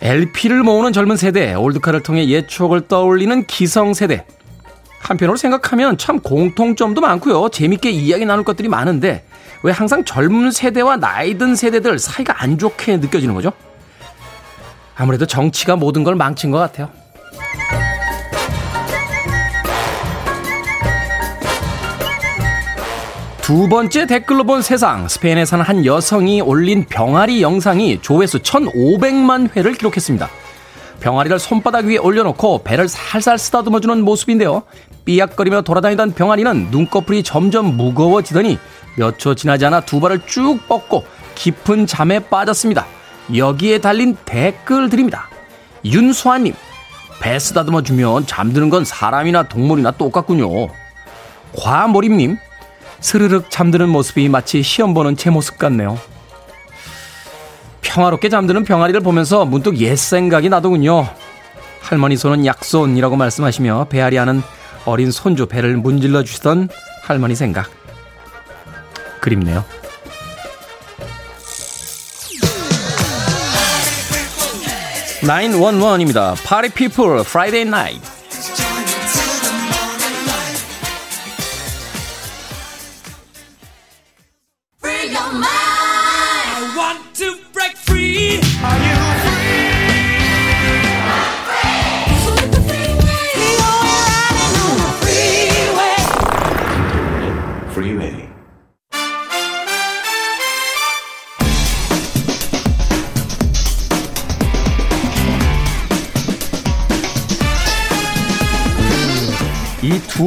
[0.01, 4.25] LP를 모으는 젊은 세대, 올드카를 통해 옛 추억을 떠올리는 기성 세대.
[5.01, 7.51] 한편으로 생각하면 참 공통점도 많고요.
[7.51, 9.23] 재밌게 이야기 나눌 것들이 많은데
[9.63, 13.53] 왜 항상 젊은 세대와 나이 든 세대들 사이가 안 좋게 느껴지는 거죠?
[14.95, 17.02] 아무래도 정치가 모든 걸 망친 것 같아요.
[23.43, 25.09] 두 번째 댓글로 본 세상.
[25.09, 30.29] 스페인에 사는 한 여성이 올린 병아리 영상이 조회수 1,500만 회를 기록했습니다.
[31.01, 34.63] 병아리를 손바닥 위에 올려놓고 배를 살살 쓰다듬어주는 모습인데요.
[35.05, 38.59] 삐약거리며 돌아다니던 병아리는 눈꺼풀이 점점 무거워지더니
[38.97, 42.87] 몇 초 지나지 않아 두 발을 쭉 뻗고 깊은 잠에 빠졌습니다.
[43.35, 45.29] 여기에 달린 댓글들입니다.
[45.85, 46.55] 윤수아님,
[47.21, 50.69] 배 쓰다듬어주면 잠드는 건 사람이나 동물이나 똑같군요.
[51.59, 52.37] 과몰입님,
[53.03, 56.01] 스르륵 잠드는 모습이 마치 시험 보는 제 모습 같네요.
[57.83, 61.07] 평화롭게 잠드는 병아리를 보면서 문득 옛 생각이 나더군요.
[61.83, 64.41] 할머니 손은 약손이라고 말씀하시며 배앓이 하는
[64.87, 66.69] 어린 손주 배를 문질러 주시던
[67.03, 67.71] 할머니 생각.
[69.21, 69.65] 그립네요.
[75.23, 78.12] (911입니다) Party People Friday Night Freeway.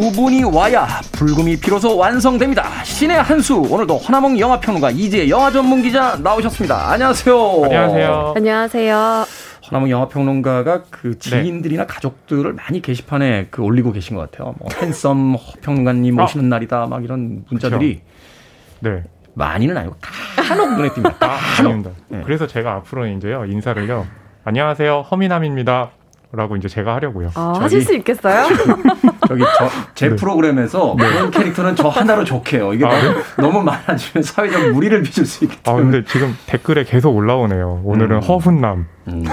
[0.06, 2.84] 이두 분이 와야 불금이 비로소 완성됩니다.
[2.84, 6.92] 신의 한수 오늘도 허나몽 영화평론가 이재 영화 전문 기자 나오셨습니다.
[6.92, 7.62] 안녕하세요.
[7.64, 8.34] 안녕하세요.
[8.36, 9.26] 안녕하세요.
[9.68, 14.54] 허나몽 영화평론가가 그 지인들이나 가족들을 많이 게시판에 그 올리고 계신 것 같아요.
[14.60, 16.26] 뭐 핸섬 평론가님 아.
[16.26, 18.02] 오시는 날이다 막 이런 문자들이
[18.82, 19.04] 네.
[19.34, 19.96] 많이는 아니고
[20.36, 21.16] 간혹 눈에 띕니다.
[21.24, 21.90] 아, 아닙니다.
[22.10, 22.22] 네.
[22.24, 24.06] 그래서 제가 앞으로 이제요, 인사를요,
[24.44, 25.90] 안녕하세요, 허미남입니다.
[26.36, 27.32] 라고 이제 제가 하려고요.
[27.36, 28.48] 아, 저기- 하실 수 있겠어요?
[29.28, 30.16] 저기 저, 제 네.
[30.16, 32.74] 프로그램에서 그런 캐릭터는 저 하나로 좋게요.
[32.74, 35.84] 이게 아, 너무, 너무 많아지면 사회적 무리를 빚을 수 있기 아, 때문에.
[35.92, 37.82] 근데 지금 댓글에 계속 올라오네요.
[37.84, 38.22] 오늘은 음.
[38.22, 38.86] 허훈남.
[39.08, 39.24] 음.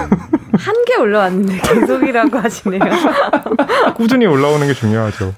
[0.55, 2.79] 한개 올라왔는데 계속이라고 하시네요.
[3.95, 5.33] 꾸준히 올라오는 게 중요하죠.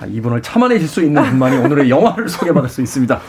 [0.00, 3.20] 자, 이분을 참아내실 수 있는 분만이 오늘의 영화를 소개받을 수 있습니다.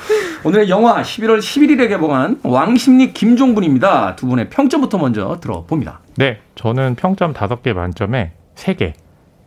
[0.46, 4.16] 오늘의 영화 11월 11일에 개봉한 왕십리 김종분입니다.
[4.18, 6.02] 두 분의 평점부터 먼저 들어봅니다.
[6.18, 8.94] 네, 저는 평점 5개 만점에 3개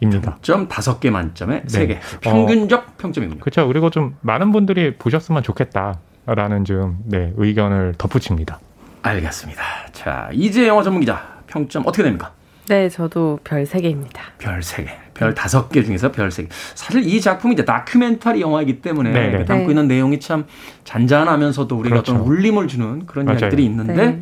[0.01, 0.38] 입니다.
[0.40, 1.86] 점 5개 만점에 네.
[1.86, 1.99] 3개.
[2.22, 3.40] 평균적 평점이군요.
[3.40, 3.66] 그렇죠.
[3.66, 8.59] 그리고 좀 많은 분들이 보셨으면 좋겠다라는 좀 네, 의견을 덧붙입니다.
[9.03, 9.62] 알겠습니다.
[9.92, 12.32] 자, 이제 영화 전문 기자 평점 어떻게 됩니까?
[12.68, 14.20] 네, 저도 별 3개입니다.
[14.38, 14.88] 별 3개.
[15.16, 16.48] 별 5개 중에서 별 3개.
[16.74, 19.44] 사실 이 작품이 이제 다큐멘터리 영화이기 때문에 네네.
[19.46, 19.70] 담고 네.
[19.72, 20.44] 있는 내용이 참
[20.84, 22.12] 잔잔하면서도 우리가 그렇죠.
[22.14, 23.38] 어떤 울림을 주는 그런 맞아요.
[23.38, 24.20] 이야기들이 있는데 네.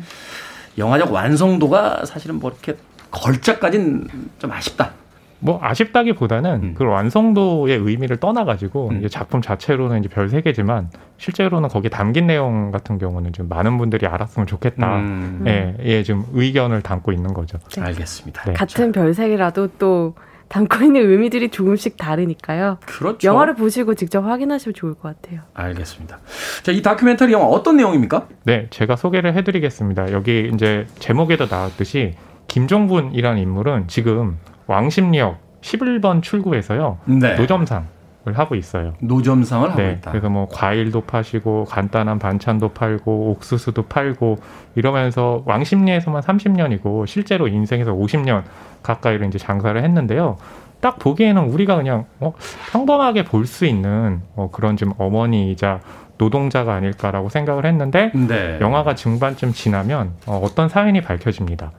[0.77, 2.77] 영화적 완성도가 사실은 뭐 이렇게
[3.11, 4.07] 걸작까진
[4.39, 4.91] 좀 아쉽다.
[5.39, 6.75] 뭐 아쉽다기보다는 음.
[6.75, 8.97] 그 완성도의 의미를 떠나가지고 음.
[8.99, 13.77] 이제 작품 자체로는 이제 별 세 개지만 실제로는 거기 담긴 내용 같은 경우는 좀 많은
[13.77, 14.95] 분들이 알았으면 좋겠다.
[14.97, 15.43] 음.
[15.45, 17.59] 예, 예, 좀 의견을 담고 있는 거죠.
[17.79, 18.43] 알겠습니다.
[18.45, 18.53] 네.
[18.53, 20.15] 같은 별색이라도 또
[20.47, 22.77] 담고 있는 의미들이 조금씩 다르니까요.
[22.85, 23.27] 그렇죠.
[23.27, 25.41] 영화를 보시고 직접 확인하시면 좋을 것 같아요.
[25.53, 26.19] 알겠습니다.
[26.63, 28.27] 자, 이 다큐멘터리 영화 어떤 내용입니까?
[28.43, 30.11] 네, 제가 소개를 해드리겠습니다.
[30.11, 32.15] 여기 이제 제목에도 나왔듯이
[32.47, 34.37] 김종분이라는 인물은 지금
[34.67, 37.35] 왕십리역 11번 출구에서요 네.
[37.35, 37.94] 노점상을
[38.33, 38.93] 하고 있어요.
[38.99, 40.11] 노점상을 하고 네, 있다.
[40.11, 44.37] 그래서 뭐 과일도 파시고 간단한 반찬도 팔고 옥수수도 팔고
[44.75, 48.43] 이러면서 왕십리에서만 30년이고 실제로 인생에서 50년
[48.83, 50.37] 가까이를 이제 장사를 했는데요.
[50.81, 52.33] 딱 보기에는 우리가 그냥 어,
[52.71, 55.79] 평범하게 볼 수 있는 어, 그런 좀 어머니이자
[56.17, 58.57] 노동자가 아닐까라고 생각을 했는데 네.
[58.61, 61.71] 영화가 중반쯤 지나면 어, 어떤 사연이 밝혀집니다.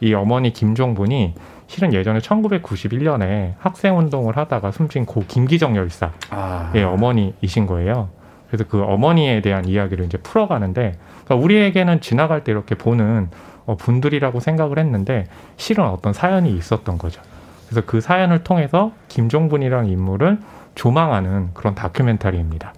[0.00, 1.34] 이 어머니 김종분이
[1.66, 6.70] 실은 예전에 1991년에 학생 운동을 하다가 숨진 고 김기정 열사 아.
[6.74, 8.10] 의 어머니이신 거예요.
[8.48, 13.28] 그래서 그 어머니에 대한 이야기를 이제 풀어가는데 그러니까 우리에게는 지나갈 때 이렇게 보는
[13.66, 17.22] 어, 분들이라고 생각을 했는데 실은 어떤 사연이 있었던 거죠.
[17.66, 20.38] 그래서 그 사연을 통해서 김종분이라는 인물을
[20.74, 22.74] 조망하는 그런 다큐멘터리입니다.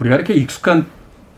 [0.00, 0.86] 우리가 이렇게 익숙한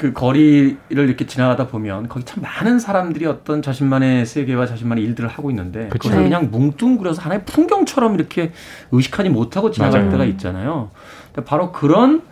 [0.02, 5.48] 그 거리를 이렇게 지나가다 보면 거기 참 많은 사람들이 어떤 자신만의 세계와 자신만의 일들을 하고
[5.50, 6.08] 있는데 그쵸.
[6.08, 6.28] 그걸 네.
[6.28, 8.50] 그냥 뭉뚱그려서 하나의 풍경처럼 이렇게
[8.90, 10.10] 의식하지 못하고 지나갈 맞아요.
[10.10, 10.90] 때가 있잖아요.
[11.32, 12.22] 근데 바로 그런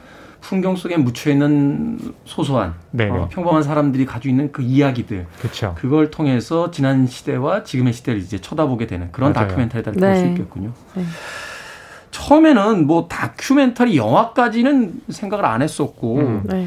[0.41, 3.11] 풍경 속에 묻혀 있는 소소한 네네.
[3.13, 5.77] 어, 평범한 사람들이 가지고 있는 그 이야기들 그렇죠.
[5.79, 9.47] 그걸 통해서 지난 시대와 지금의 시대를 이제 쳐다보게 되는 그런 맞아요.
[9.47, 10.01] 다큐멘터리다 네.
[10.01, 10.73] 볼수 있겠군요.
[10.95, 11.05] 네.
[12.11, 16.43] 처음에는 뭐 다큐멘터리 영화까지는 생각을 안 했었고 음.
[16.47, 16.67] 네.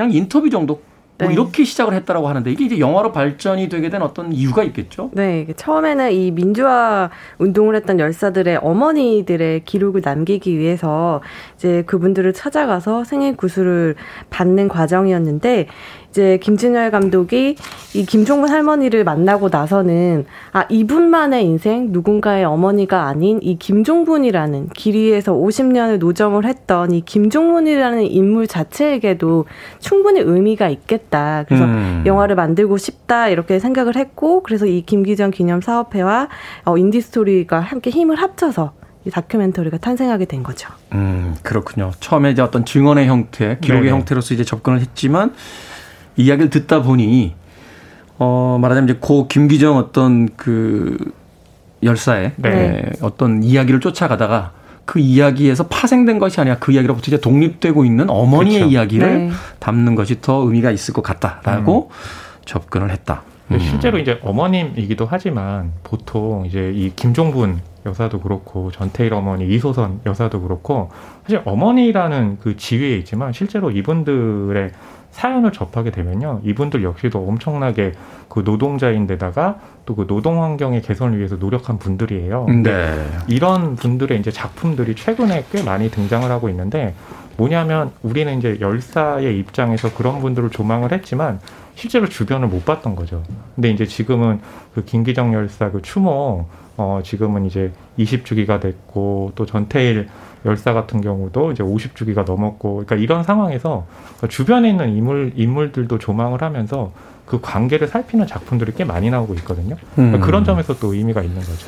[0.00, 0.80] 그냥 인터뷰 정도
[1.18, 1.34] 뭐 네.
[1.34, 5.10] 이렇게 시작을 했다라고 하는데 이게 이제 영화로 발전이 되게 된 어떤 이유가 있겠죠?
[5.12, 11.20] 네, 처음에는 이 민주화 운동을 했던 열사들의 어머니들의 기록을 남기기 위해서
[11.56, 13.96] 이제 그분들을 찾아가서 생일 구슬을
[14.30, 15.66] 받는 과정이었는데
[16.10, 17.54] 이제 김진열 감독이
[17.94, 25.98] 이 김종문 할머니를 만나고 나서는 아 이분만의 인생 누군가의 어머니가 아닌 이 김종분이라는 길이에서 50년을
[25.98, 29.44] 노점을 했던 이 김종문이라는 인물 자체에게도
[29.78, 31.44] 충분히 의미가 있겠다.
[31.46, 32.02] 그래서 음.
[32.04, 36.28] 영화를 만들고 싶다 이렇게 생각을 했고 그래서 이 김기정 기념 사업회와
[36.64, 38.72] 어, 인디스토리가 함께 힘을 합쳐서
[39.04, 40.68] 이 다큐멘터리가 탄생하게 된 거죠.
[40.92, 41.92] 음, 그렇군요.
[42.00, 43.96] 처음에 이제 어떤 증언의 형태, 기록의 네네.
[43.96, 45.32] 형태로서 이제 접근을 했지만
[46.20, 47.34] 이야기를 듣다 보니
[48.18, 50.96] 어 말하자면 이제 고 김기정 어떤 그
[51.82, 52.50] 열사의 네.
[52.50, 54.52] 에, 어떤 이야기를 쫓아가다가
[54.84, 58.72] 그 이야기에서 파생된 것이 아니라 그 이야기로부터 이제 독립되고 있는 어머니의 그렇죠.
[58.72, 59.30] 이야기를 네.
[59.60, 61.90] 담는 것이 더 의미가 있을 것 같다라고
[62.44, 63.22] 접근을 했다.
[63.52, 63.58] 음.
[63.58, 70.90] 실제로 이제 어머님이기도 하지만 보통 이제 이 김종분 여사도 그렇고 전태일 어머니 이소선 여사도 그렇고
[71.22, 74.70] 사실 어머니라는 그 지위에 있지만 실제로 이분들의
[75.10, 77.92] 사연을 접하게 되면요 이분들 역시도 엄청나게
[78.28, 82.46] 그 노동자인데다가 또 그 노동 환경의 개선을 위해서 노력한 분들이에요.
[82.62, 83.06] 네.
[83.28, 86.94] 이런 분들의 이제 작품들이 최근에 꽤 많이 등장을 하고 있는데
[87.36, 91.40] 뭐냐면 우리는 이제 열사의 입장에서 그런 분들을 조망을 했지만
[91.74, 93.22] 실제로 주변을 못 봤던 거죠.
[93.54, 94.40] 근데 이제 지금은
[94.74, 96.46] 그 김기정 열사 그 추모
[96.76, 100.08] 어 지금은 이제 20주기가 됐고 또 전태일
[100.44, 103.86] 열사 같은 경우도 이제 50주기가 넘었고 그러니까 이런 상황에서
[104.28, 106.92] 주변에 있는 인물 인물들도 조망을 하면서
[107.26, 109.76] 그 관계를 살피는 작품들이 꽤 많이 나오고 있거든요.
[109.94, 110.20] 그러니까 음.
[110.20, 111.66] 그런 점에서 또 의미가 있는 거죠.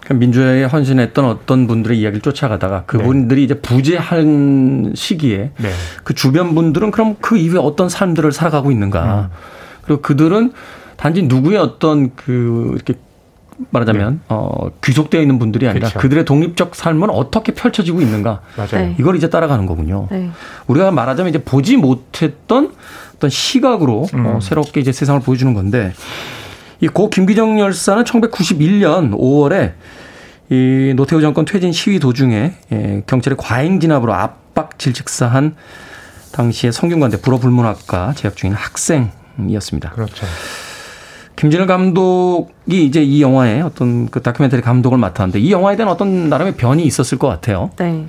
[0.00, 5.70] 그러니까 민주화에 헌신했던 어떤 분들의 이야기를 쫓아가다가 그분들이 이제 부재한 시기에 네.
[6.04, 9.30] 그 주변 분들은 그럼 그 이후에 어떤 삶들을 살아가고 있는가.
[9.82, 10.52] 그리고 그들은
[10.96, 12.94] 단지 누구의 어떤 그 이렇게
[13.70, 16.00] 말하자면 어 귀속되어 있는 분들이 아니라 그렇죠.
[16.00, 18.40] 그들의 독립적 삶은 어떻게 펼쳐지고 있는가.
[18.56, 18.86] 맞아요.
[18.86, 18.96] 네.
[18.98, 20.08] 이걸 이제 따라가는 거군요.
[20.10, 20.30] 네.
[20.66, 22.72] 우리가 말하자면 이제 보지 못했던
[23.16, 24.26] 어떤 시각으로 음.
[24.26, 25.92] 어, 새롭게 이제 세상을 보여주는 건데
[26.80, 29.72] 이 고 김기정 열사는 1991년 5월에
[30.50, 35.54] 이 노태우 정권 퇴진 시위 도중에 예, 경찰의 과잉 진압으로 압박 질직사한
[36.32, 39.90] 당시에 성균관대 불어불문학과 재학 중인 학생이었습니다.
[39.90, 40.26] 그렇죠.
[41.44, 46.54] 김진일 감독이 이제 이 영화의 어떤 그 다큐멘터리 감독을 맡았는데 이 영화에 대한 어떤 나름의
[46.54, 47.68] 변이 있었을 것 같아요.
[47.76, 48.06] 네.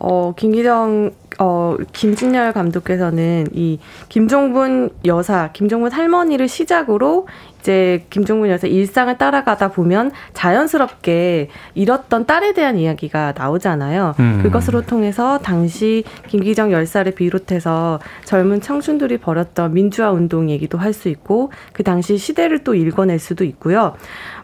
[0.00, 3.78] 어, 김기정 어, 김진열 감독께서는 이
[4.08, 7.26] 김종분 여사, 김종분 할머니를 시작으로
[7.60, 14.14] 이제 김종분 여사 일상을 따라가다 보면 자연스럽게 잃었던 딸에 대한 이야기가 나오잖아요.
[14.20, 14.40] 음.
[14.42, 21.52] 그것으로 통해서 당시 김기정 열사를 비롯해서 젊은 청춘들이 벌였던 민주화 운동 얘기도 할 수 있고
[21.72, 23.94] 그 당시 시대를 또 읽어낼 수도 있고요.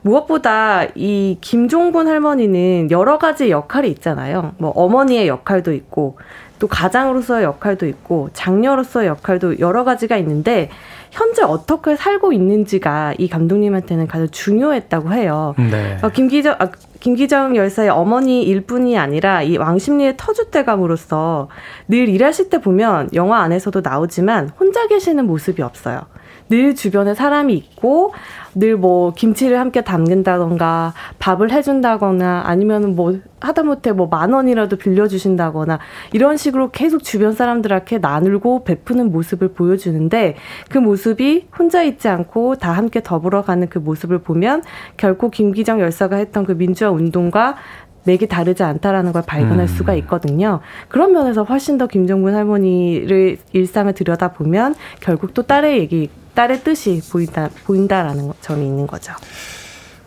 [0.03, 4.53] 무엇보다 이 김종분 할머니는 여러 가지 역할이 있잖아요.
[4.59, 6.19] 뭐 어머니의 역할도 있고
[6.59, 10.71] 또 가장으로서의 역할도 있고 장녀로서의 역할도 여러 가지가 있는데
[11.11, 15.55] 현재 어떻게 살고 있는지가 이 감독님한테는 가장 중요했다고 해요.
[15.59, 15.99] 네.
[16.03, 21.49] 어, 김기정 아, 김기정 열사의 어머니 일 뿐이 아니라 이 왕십리의 터줏대감으로서
[21.89, 26.03] 늘 일하실 때 보면 영화 안에서도 나오지만 혼자 계시는 모습이 없어요.
[26.51, 28.13] 늘 주변에 사람이 있고
[28.57, 35.79] 늘 뭐 김치를 함께 담근다던가 밥을 해준다거나 아니면 뭐 하다못해 뭐 만 원이라도 빌려주신다거나
[36.13, 40.37] 이런 식으로 계속 주변 사람들한테 나누고 베푸는 모습을 보여주는데
[40.69, 44.63] 그 모습이 혼자 있지 않고 다 함께 더불어 가는 그 모습을 보면
[44.97, 47.57] 결코 김기정 열사가 했던 그 민주화 운동과
[48.05, 49.67] 맥이 다르지 않다라는 걸 발견할 음.
[49.67, 50.61] 수가 있거든요.
[50.89, 57.01] 그런 면에서 훨씬 더 김정근 할머니를 일상을 들여다 보면 결국 또 딸의 얘기 딸의 뜻이
[57.11, 59.13] 보인다 보인다라는 점이 있는 거죠.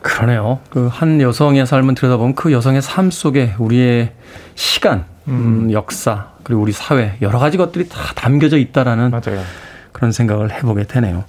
[0.02, 0.60] 그러네요.
[0.70, 4.14] 그 한 여성의 삶을 들여다보면 그 여성의 삶 속에 우리의
[4.56, 5.72] 시간, 음, 음.
[5.72, 9.42] 역사 그리고 우리 사회 여러 가지 것들이 다 담겨져 있다라는 맞아요.
[9.92, 11.26] 그런 생각을 해보게 되네요.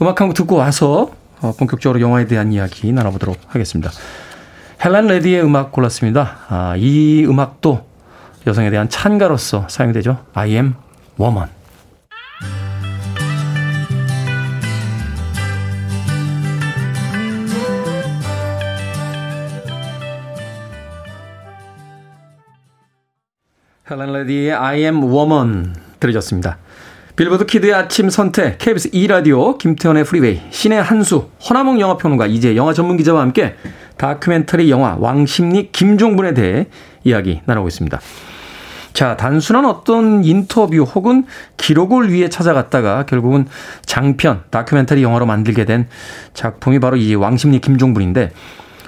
[0.00, 1.10] 음악 한 곡 듣고 와서
[1.40, 3.90] 어, 본격적으로 영화에 대한 이야기 나눠보도록 하겠습니다.
[4.84, 6.38] 헬란 레디의 음악 골랐습니다.
[6.48, 7.86] 아, 이 음악도
[8.46, 10.18] 여성에 대한 찬가로서 사용되죠.
[10.34, 10.74] I am
[11.20, 11.48] woman.
[23.90, 26.58] 헬렌 레디의 I am woman 들으셨습니다.
[27.16, 32.98] 빌보드 키드의 아침 선택, KBS 2라디오, 김태훈의 Freeway, 신의 한수, 허남웅 영화평론가, 이제 영화 전문
[32.98, 33.54] 기자와 함께
[33.96, 36.66] 다큐멘터리 영화 왕십리 김종분에 대해
[37.02, 37.98] 이야기 나누고 있습니다.
[38.92, 41.24] 자, 단순한 어떤 인터뷰 혹은
[41.56, 43.46] 기록을 위해 찾아갔다가 결국은
[43.86, 45.88] 장편, 다큐멘터리 영화로 만들게 된
[46.34, 48.32] 작품이 바로 이 왕십리 김종분인데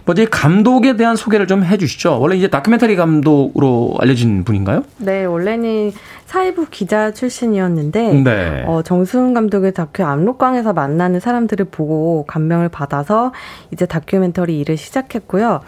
[0.05, 2.21] 먼저 이 감독에 대한 소개를 좀 해주시죠.
[2.21, 4.85] 원래 이제 다큐멘터리 감독으로 알려진 분인가요?
[4.99, 5.93] 네, 원래는
[6.27, 8.65] 사회부 기자 출신이었는데 네.
[8.67, 13.33] 어, 정수훈 감독의 다큐 압록강에서 만나는 사람들을 보고 감명을 받아서
[13.73, 15.61] 이제 다큐멘터리 일을 시작했고요.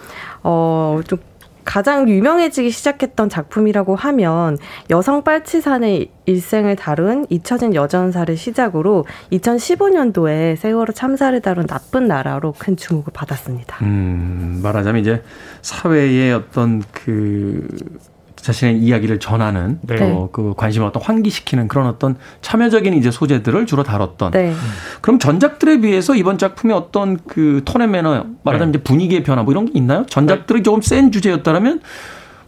[0.45, 1.19] 어, 좀
[1.65, 4.59] 가장 유명해지기 시작했던 작품이라고 하면
[4.91, 13.13] 여성 빨치산의 일생을 다룬 잊혀진 여전사를 시작으로 2015년도에 세월호 참사를 다룬 나쁜 나라로 큰 주목을
[13.13, 13.79] 받았습니다.
[13.83, 15.23] 음, 말하자면 이제
[15.63, 17.69] 사회의 어떤 그
[18.43, 19.97] 자신의 이야기를 전하는 네.
[19.97, 24.33] 또그 관심을 어떤 환기시키는 그런 어떤 참여적인 이제 소재들을 주로 다뤘던.
[24.33, 24.53] 네.
[25.01, 28.79] 그럼 전작들에 비해서 이번 작품의 어떤 그 톤의 매너 말하자면 네.
[28.79, 30.05] 이제 분위기의 변화 뭐 이런 게 있나요?
[30.07, 31.81] 전작들이 조금 센 주제였다면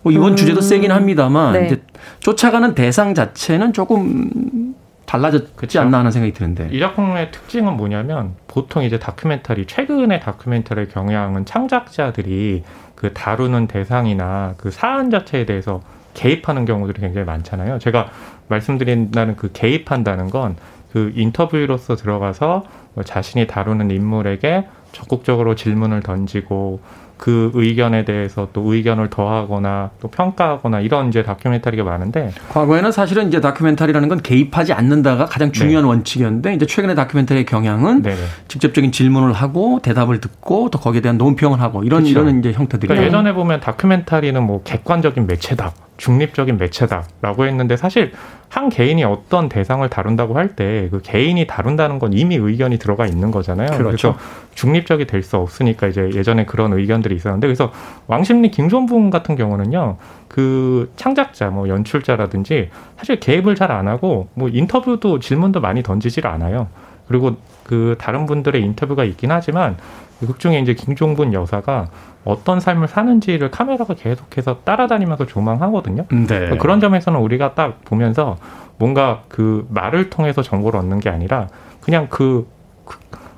[0.02, 0.36] 뭐 이번 음.
[0.36, 1.66] 주제도 세긴 합니다만 네.
[1.66, 1.82] 이제
[2.18, 4.74] 쫓아가는 대상 자체는 조금
[5.06, 5.80] 달라졌지 그렇죠.
[5.80, 6.70] 않나 하는 생각이 드는데.
[6.72, 12.64] 이 작품의 특징은 뭐냐면 보통 이제 다큐멘터리 최근의 다큐멘터리 경향은 창작자들이
[13.04, 15.82] 그 다루는 대상이나 그 사안 자체에 대해서
[16.14, 17.78] 개입하는 경우들이 굉장히 많잖아요.
[17.78, 18.08] 제가
[18.48, 20.56] 말씀드린다는 그 개입한다는 건
[20.94, 26.80] 그 인터뷰로서 들어가서 뭐 자신이 다루는 인물에게 적극적으로 질문을 던지고
[27.16, 33.40] 그 의견에 대해서 또 의견을 더하거나 또 평가하거나 이런 이제 다큐멘터리가 많은데 과거에는 사실은 이제
[33.40, 35.88] 다큐멘터리라는 건 개입하지 않는다가 가장 중요한 네.
[35.88, 38.14] 원칙이었는데 이제 최근에 다큐멘터리의 경향은 네
[38.48, 42.20] 직접적인 질문을 하고 대답을 듣고 또 거기에 대한 논평을 하고 이런 그렇죠.
[42.20, 48.12] 이런 이제 형태들이 그러니까 예전에 보면 다큐멘터리는 뭐 객관적인 매체다 중립적인 매체다라고 했는데 사실
[48.48, 53.30] 한 개인이 어떤 대상을 다룬다고 할 때 그 개인이 다룬다는 건 이미 의견이 들어가 있는
[53.30, 53.68] 거잖아요.
[53.76, 53.84] 그렇죠.
[54.12, 54.18] 그래서
[54.54, 57.72] 중립적이 될 수 없으니까 이제 예전에 그런 의견들이 있었는데 그래서
[58.06, 59.96] 왕십리 김선붕 같은 경우는요.
[60.28, 66.68] 그 창작자 뭐 연출자라든지 사실 개입을 잘 안 하고 뭐 인터뷰도 질문도 많이 던지질 않아요.
[67.08, 69.76] 그리고 그 다른 분들의 인터뷰가 있긴 하지만
[70.20, 71.88] 극 중에 이제 김종분 여사가
[72.24, 76.06] 어떤 삶을 사는지를 카메라가 계속해서 따라다니면서 조망하거든요.
[76.26, 76.56] 네.
[76.58, 78.36] 그런 점에서는 우리가 딱 보면서
[78.78, 81.48] 뭔가 그 말을 통해서 정보를 얻는 게 아니라
[81.80, 82.48] 그냥 그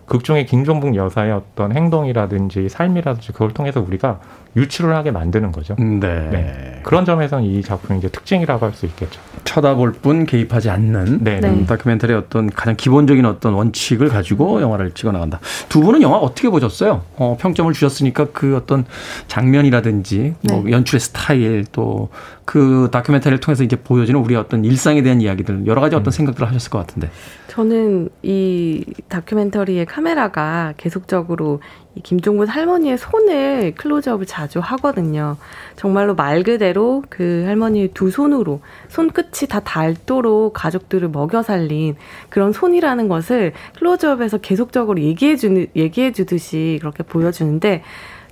[0.07, 4.21] 극중의 김종북 여사의 어떤 행동이라든지 삶이라든지 그걸 통해서 우리가
[4.57, 5.77] 유출을 하게 만드는 거죠.
[5.79, 6.29] 네.
[6.31, 6.81] 네.
[6.83, 9.21] 그런 점에서는 이 작품의 이제 특징이라고 할 수 있겠죠.
[9.45, 11.41] 쳐다볼 뿐 개입하지 않는 네.
[11.41, 11.49] 네.
[11.49, 15.41] 음, 다큐멘터리의 어떤 가장 기본적인 어떤 원칙을 가지고 영화를 찍어 나간다.
[15.69, 17.03] 두 분은 영화 어떻게 보셨어요?
[17.17, 18.85] 어, 평점을 주셨으니까 그 어떤
[19.29, 20.73] 장면이라든지 뭐 네.
[20.73, 22.09] 연출의 스타일 또
[22.47, 26.71] 그 다큐멘터리를 통해서 이제 보여지는 우리의 어떤 일상에 대한 이야기들 여러 가지 어떤 생각들을 하셨을
[26.71, 27.11] 것 같은데.
[27.57, 31.61] 저는 이 다큐멘터리의 카메라가 계속적으로
[31.95, 35.39] 이 김종근 할머니의 손을 클로즈업을 자주 하거든요.
[35.75, 41.97] 정말로 말 그대로 그 할머니의 두 손으로 손끝이 다 닳도록 가족들을 먹여 살린
[42.29, 47.83] 그런 손이라는 것을 클로즈업에서 계속적으로 얘기해 주는 얘기해 주듯이 그렇게 보여주는데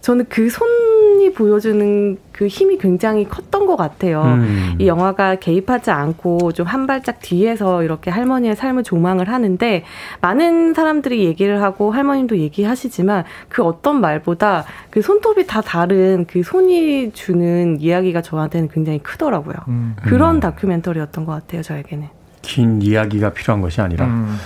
[0.04, 4.22] 저는 그 손이 보여주는 그 힘이 굉장히 컸던 것 같아요.
[4.22, 4.74] 음.
[4.78, 9.84] 이 영화가 개입하지 않고 좀 한 발짝 뒤에서 이렇게 할머니의 삶을 조망을 하는데
[10.20, 17.12] 많은 사람들이 얘기를 하고 할머님도 얘기하시지만 그 어떤 말보다 그 손톱이 다 다른 그 손이
[17.12, 19.54] 주는 이야기가 저한테는 굉장히 크더라고요.
[19.68, 19.96] 음.
[20.02, 22.08] 그런 다큐멘터리였던 것 같아요, 저에게는.
[22.42, 24.36] 긴 이야기가 필요한 것이 아니라 음.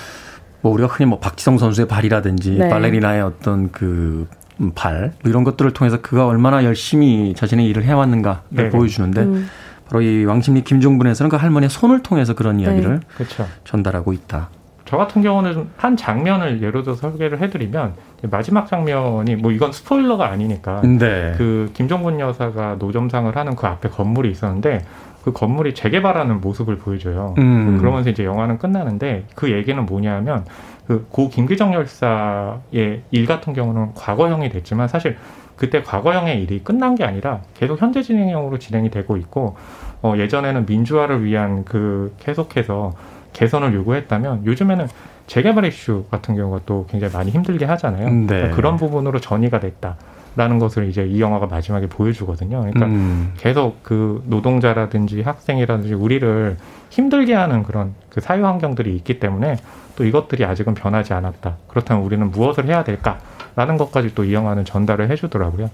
[0.60, 2.68] 뭐 우리가 흔히 뭐 박지성 선수의 발이라든지 네.
[2.68, 4.37] 발레리나의 어떤 그 음,
[4.74, 8.68] 발, 뭐 이런 것들을 통해서 그가 얼마나 열심히 자신의 일을 해왔는가를 네네.
[8.70, 9.48] 보여주는데 음.
[9.88, 13.46] 바로 이 왕십리 김종분에서는 그 할머니의 손을 통해서 그런 이야기를 그렇죠.
[13.64, 14.50] 전달하고 있다.
[14.84, 17.92] 저 같은 경우는 좀한 장면을 예를 들어 서 설계를 해드리면
[18.30, 21.34] 마지막 장면이 뭐 이건 스포일러가 아니니까 네.
[21.36, 24.86] 그 김정군 여사가 노점상을 하는 그 앞에 건물이 있었는데
[25.24, 27.34] 그 건물이 재개발하는 모습을 보여줘요.
[27.36, 27.76] 음.
[27.78, 30.46] 그러면서 이제 영화는 끝나는데 그 얘기는 뭐냐면
[30.88, 35.16] 그 고 김기정 열사의 일 같은 경우는 과거형이 됐지만 사실
[35.56, 39.56] 그때 과거형의 일이 끝난 게 아니라 계속 현재 진행형으로 진행이 되고 있고
[40.02, 42.94] 어 예전에는 민주화를 위한 그 계속해서
[43.34, 44.86] 개선을 요구했다면 요즘에는
[45.26, 48.08] 재개발 이슈 같은 경우가 또 굉장히 많이 힘들게 하잖아요.
[48.08, 48.26] 네.
[48.26, 49.96] 그러니까 그런 부분으로 전이가 됐다
[50.36, 52.60] 라는 것을 이제 이 영화가 마지막에 보여주거든요.
[52.60, 53.34] 그러니까 음.
[53.36, 56.56] 계속 그 노동자라든지 학생이라든지 우리를
[56.90, 59.56] 힘들게 하는 그런 그 사회 환경들이 있기 때문에
[59.96, 61.56] 또 이것들이 아직은 변하지 않았다.
[61.68, 65.70] 그렇다면 우리는 무엇을 해야 될까라는 것까지 또 이 영화는 전달을 해주더라고요.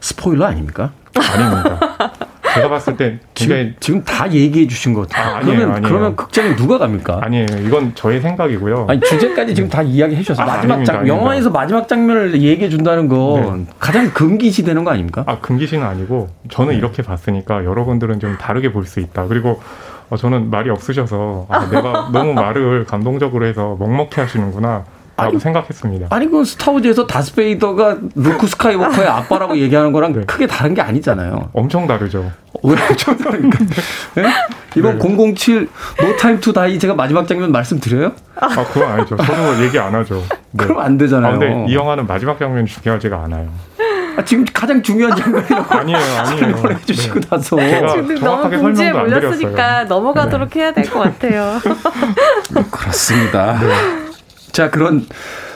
[0.00, 0.92] 스포일러 아닙니까?
[1.14, 1.78] 아닙니다.
[2.56, 5.34] 제가 봤을 때 지금, 지금 다 얘기해 주신 것 같아요.
[5.34, 5.88] 아, 아니에요, 그러면, 아니에요.
[5.92, 7.20] 그러면 극장에 누가 갑니까?
[7.22, 7.46] 아니에요.
[7.64, 8.86] 이건 저의 생각이고요.
[8.88, 11.16] 아니 주제까지 지금 다 이야기해 주셔서 아, 마지막 아닙니다, 장 아닙니다.
[11.16, 15.24] 영화에서 마지막 장면을 얘기해 준다는 건 가장 금기시 되는 거 아닙니까?
[15.26, 16.78] 아 금기시는 아니고 저는 네.
[16.78, 19.26] 이렇게 봤으니까 여러분들은 좀 다르게 볼 수 있다.
[19.26, 19.60] 그리고
[20.08, 24.84] 어, 저는 말이 없으셔서 아, 내가 너무 말을 감동적으로 해서 먹먹해 하시는구나.
[25.16, 26.08] 라고 아니, 생각했습니다.
[26.10, 30.24] 아니 그 스타워즈에서 다스베이더가 루크 스카이워커의 아빠라고 얘기하는 거랑 네.
[30.26, 31.48] 크게 다른 게 아니잖아요.
[31.54, 32.30] 엄청 다르죠.
[32.62, 33.58] 왜 저러니까?
[34.76, 35.68] 이번 007
[36.00, 38.12] No Time to Die 제가 마지막 장면 말씀드려요?
[38.38, 39.16] 아 그건 아니죠.
[39.16, 40.22] 저도 얘기 안 하죠.
[40.52, 40.64] 네.
[40.64, 41.38] 그럼 안 아, 되잖아요.
[41.38, 43.48] 근데 이 영화는 마지막 장면이 중요하지가 않아요.
[44.18, 46.56] 아, 지금 가장 중요한 장면이라고 아니에요, 아니에요.
[46.56, 47.26] 설명해 주시고 네.
[47.30, 49.54] 나서 지금 너무 안 몰렸으니까 드렸어요.
[49.54, 49.84] 네.
[49.84, 51.60] 넘어가도록 해야 될 것 같아요.
[52.70, 53.58] 그렇습니다.
[54.56, 54.62] 네.
[54.62, 55.04] 자 그런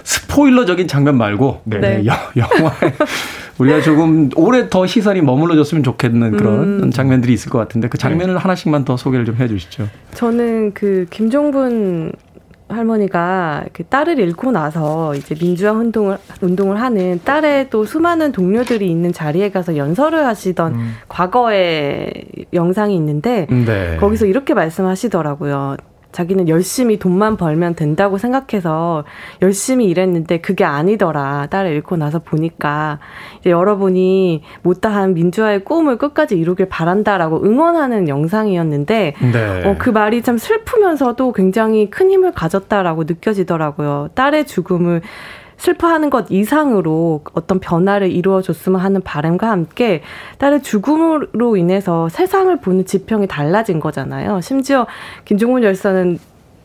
[0.04, 1.78] 스포일러적인 장면 말고 네.
[1.78, 2.06] 네.
[2.06, 2.92] 여, 영화에
[3.56, 6.90] 우리가 조금 오래 더 시선이 머물러졌으면 좋겠는 그런 음.
[6.90, 9.88] 장면들이 있을 것 같은데 그 장면을 하나씩만 더 소개를 좀 해주시죠.
[10.14, 12.12] 저는 그 김종분
[12.68, 19.12] 할머니가 그 딸을 잃고 나서 이제 민주화 운동을 운동을 하는 딸의 또 수많은 동료들이 있는
[19.12, 20.94] 자리에 가서 연설을 하시던 음.
[21.08, 22.12] 과거의
[22.52, 23.96] 영상이 있는데 네.
[23.98, 25.76] 거기서 이렇게 말씀하시더라고요.
[26.12, 29.04] 자기는 열심히 돈만 벌면 된다고 생각해서
[29.42, 31.46] 열심히 일했는데 그게 아니더라.
[31.50, 32.98] 딸을 잃고 나서 보니까
[33.40, 39.62] 이제 여러분이 못다한 민주화의 꿈을 끝까지 이루길 바란다라고 응원하는 영상이었는데 네.
[39.64, 44.08] 어, 그 말이 참 슬프면서도 굉장히 큰 힘을 가졌다라고 느껴지더라고요.
[44.14, 45.02] 딸의 죽음을
[45.60, 50.02] 슬퍼하는 것 이상으로 어떤 변화를 이루어줬으면 하는 바람과 함께
[50.38, 54.40] 딸의 죽음으로 인해서 세상을 보는 지평이 달라진 거잖아요.
[54.40, 54.86] 심지어
[55.26, 56.18] 김종문 열사는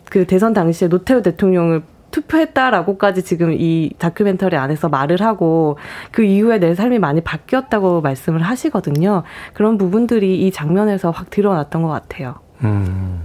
[0.09, 5.77] 그 대선 당시에 노태우 대통령을 투표했다라고까지 지금 이 다큐멘터리 안에서 말을 하고
[6.11, 9.23] 그 이후에 내 삶이 많이 바뀌었다고 말씀을 하시거든요.
[9.53, 12.35] 그런 부분들이 이 장면에서 확 드러났던 것 같아요.
[12.63, 13.23] 음,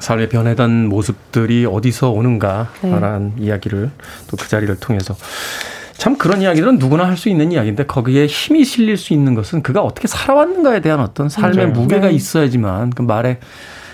[0.00, 3.90] 삶의 변해던 모습들이 어디서 오는가라는 이야기를
[4.28, 5.14] 또 그 자리를 통해서
[5.96, 9.82] 참 그런 이야기들은 누구나 할 수 있는 이야기인데 거기에 힘이 실릴 수 있는 것은 그가
[9.82, 11.72] 어떻게 살아왔는가에 대한 어떤 삶의 맞아요.
[11.72, 12.14] 무게가 네.
[12.14, 13.38] 있어야지만 그 말에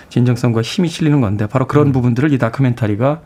[0.09, 3.19] 진정성과 힘이 실리는 건데 바로 그런 부분들을 이 다큐멘터리가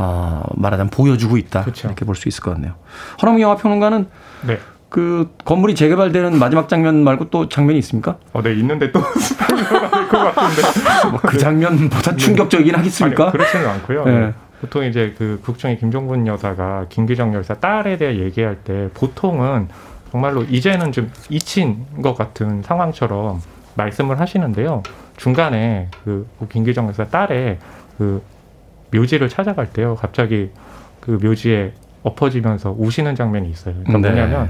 [0.00, 1.86] 아, 말하자면 보여주고 있다 그쵸.
[1.88, 2.74] 이렇게 볼 수 있을 것 같네요.
[3.22, 4.06] 허남 영화 평론가는
[4.48, 4.58] 네.
[4.88, 8.16] 그 건물이 재개발되는 마지막 장면 말고 또 장면이 있습니까?
[8.32, 11.10] 어, 네 있는데 또 스포일러가 될것 같은데.
[11.10, 13.24] 뭐 그 장면보다 충격적이긴 하겠습니까?
[13.24, 14.04] 아니, 그렇지는 않고요.
[14.04, 14.32] 네.
[14.60, 19.68] 보통 이제 그 국정의 김종분 여사가 김기정 열사 딸에 대해 얘기할 때 보통은
[20.10, 23.40] 정말로 이제는 좀 잊힌 것 같은 상황처럼
[23.74, 24.82] 말씀을 하시는데요.
[25.16, 27.58] 중간에 그 김기정 여사 딸의
[27.98, 28.22] 그
[28.92, 29.94] 묘지를 찾아갈 때요.
[29.96, 30.50] 갑자기
[31.00, 31.72] 그 묘지에
[32.02, 33.74] 엎어지면서 우시는 장면이 있어요.
[33.84, 34.14] 그러니까 네.
[34.14, 34.48] 뭐냐면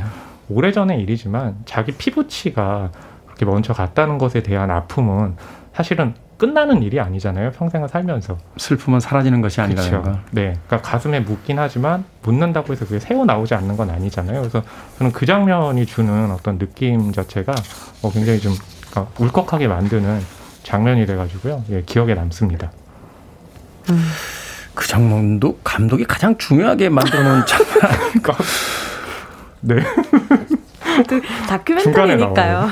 [0.48, 2.90] 오래전의 일이지만 자기 피부치가
[3.26, 5.36] 그렇게 먼저 갔다는 것에 대한 아픔은
[5.74, 7.50] 사실은 끝나는 일이 아니잖아요.
[7.50, 8.38] 평생을 살면서.
[8.56, 10.10] 슬픔은 사라지는 것이 아니라는 그렇죠.
[10.10, 10.18] 거.
[10.30, 10.54] 네.
[10.66, 14.40] 그러니까 가슴에 묻긴 하지만 묻는다고 해서 그게 새어 나오지 않는 건 아니잖아요.
[14.40, 14.62] 그래서
[14.98, 17.52] 저는 그 장면이 주는 어떤 느낌 자체가
[18.02, 18.54] 어, 굉장히 좀
[18.88, 20.20] 그러니까 울컥하게 만드는
[20.62, 21.64] 장면이 돼가지고요.
[21.70, 22.70] 예, 기억에 남습니다.
[24.74, 28.34] 그 장면도 감독이 가장 중요하게 만들어 놓은 장면 아닐까?
[29.60, 29.76] 네.
[31.08, 32.68] 또 다큐멘터리니까요.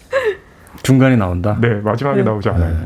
[0.82, 1.56] 중간에 나온다.
[1.60, 1.68] 네.
[1.82, 2.76] 마지막에 나오지 않아요.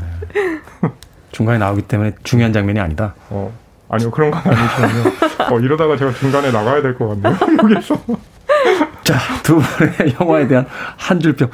[1.31, 3.13] 중간에 나오기 때문에 중요한 장면이 아니다.
[3.29, 3.51] 어,
[3.89, 4.09] 아니요.
[4.11, 5.11] 그런 건 아니지만요.
[5.55, 7.35] 어, 이러다가 제가 중간에 나가야 될 것 같네요.
[7.63, 7.97] 여기서.
[9.03, 10.65] 자, 두 분의 영화에 대한
[10.97, 11.49] 한 줄 평.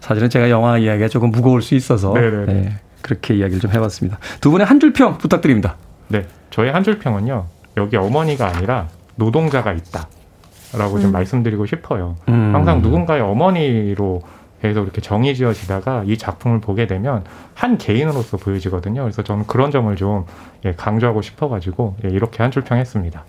[0.00, 2.44] 사실은 제가 영화 이야기가 조금 무거울 수 있어서 네네네.
[2.52, 4.18] 네, 그렇게 이야기를 좀 해봤습니다.
[4.40, 5.76] 두 분의 한 줄 평 부탁드립니다.
[6.08, 6.26] 네.
[6.50, 7.46] 저의 한 줄 평은요.
[7.76, 10.08] 여기 어머니가 아니라 노동자가 있다.
[10.76, 12.16] 라고 좀 말씀드리고 싶어요.
[12.28, 12.54] 음.
[12.54, 14.22] 항상 누군가의 어머니로
[14.62, 19.02] 계속 이렇게 정의 지어지다가 이 작품을 보게 되면 한 개인으로서 보여지거든요.
[19.02, 20.26] 그래서 저는 그런 점을 좀
[20.66, 23.24] 예, 강조하고 싶어가지고 예, 이렇게 한 줄평 했습니다.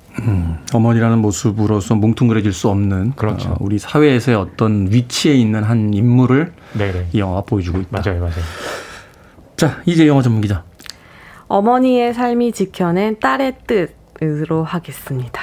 [0.73, 3.51] 어머니라는 모습으로서 뭉뚱그려질 수 없는 그렇죠.
[3.51, 7.07] 어, 우리 사회에서의 어떤 위치에 있는 한 인물을 네네.
[7.13, 8.01] 이 영화가 보여주고 있다.
[8.03, 8.43] 맞아요, 맞아요.
[9.55, 10.63] 자, 이제 영화 전문 기자.
[11.47, 13.55] 어머니의 삶이 지켜낸 딸의
[14.19, 15.41] 뜻으로 하겠습니다.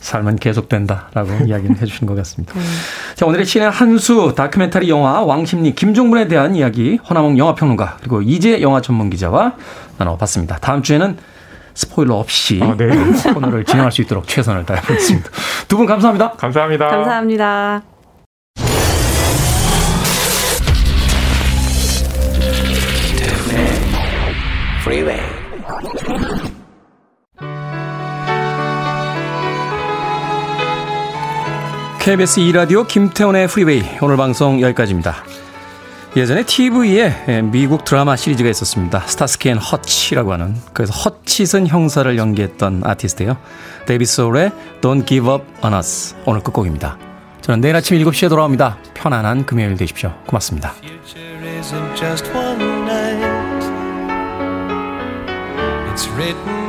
[0.00, 2.54] 삶은 계속된다라고 이야기를 해주신 것 같습니다.
[3.14, 8.80] 자, 오늘의 신의 한수 다큐멘터리 영화 왕십리 김종문에 대한 이야기 허남홍 영화평론가 그리고 이재 영화
[8.80, 9.54] 전문 기자와
[9.98, 10.58] 나눠봤습니다.
[10.58, 11.16] 다음 주에는
[11.74, 12.88] 스포일러 없이 아, 네.
[13.32, 15.30] 코너를 진행할 수 있도록 최선을 다해보겠습니다.
[15.68, 16.32] 두 분 감사합니다.
[16.32, 16.88] 감사합니다.
[16.88, 17.82] 감사합니다.
[24.82, 25.20] Freeway.
[32.00, 35.22] KBS 2라디오 김태훈의 Freeway 오늘 방송 여기까지입니다.
[36.16, 39.00] 예전에 TV에 미국 드라마 시리즈가 있었습니다.
[39.00, 43.36] Starsky and Hutch라고 하는 그래서 허치슨 형사를 연기했던 아티스트예요.
[43.84, 46.96] 데이비드 소울의 Don't Give Up On Us 오늘 끝곡입니다.
[47.42, 48.78] 저는 내일 아침 7시에 돌아옵니다.
[48.94, 50.14] 편안한 금요일 되십시오.
[50.26, 50.72] 고맙습니다.
[55.92, 56.59] It's written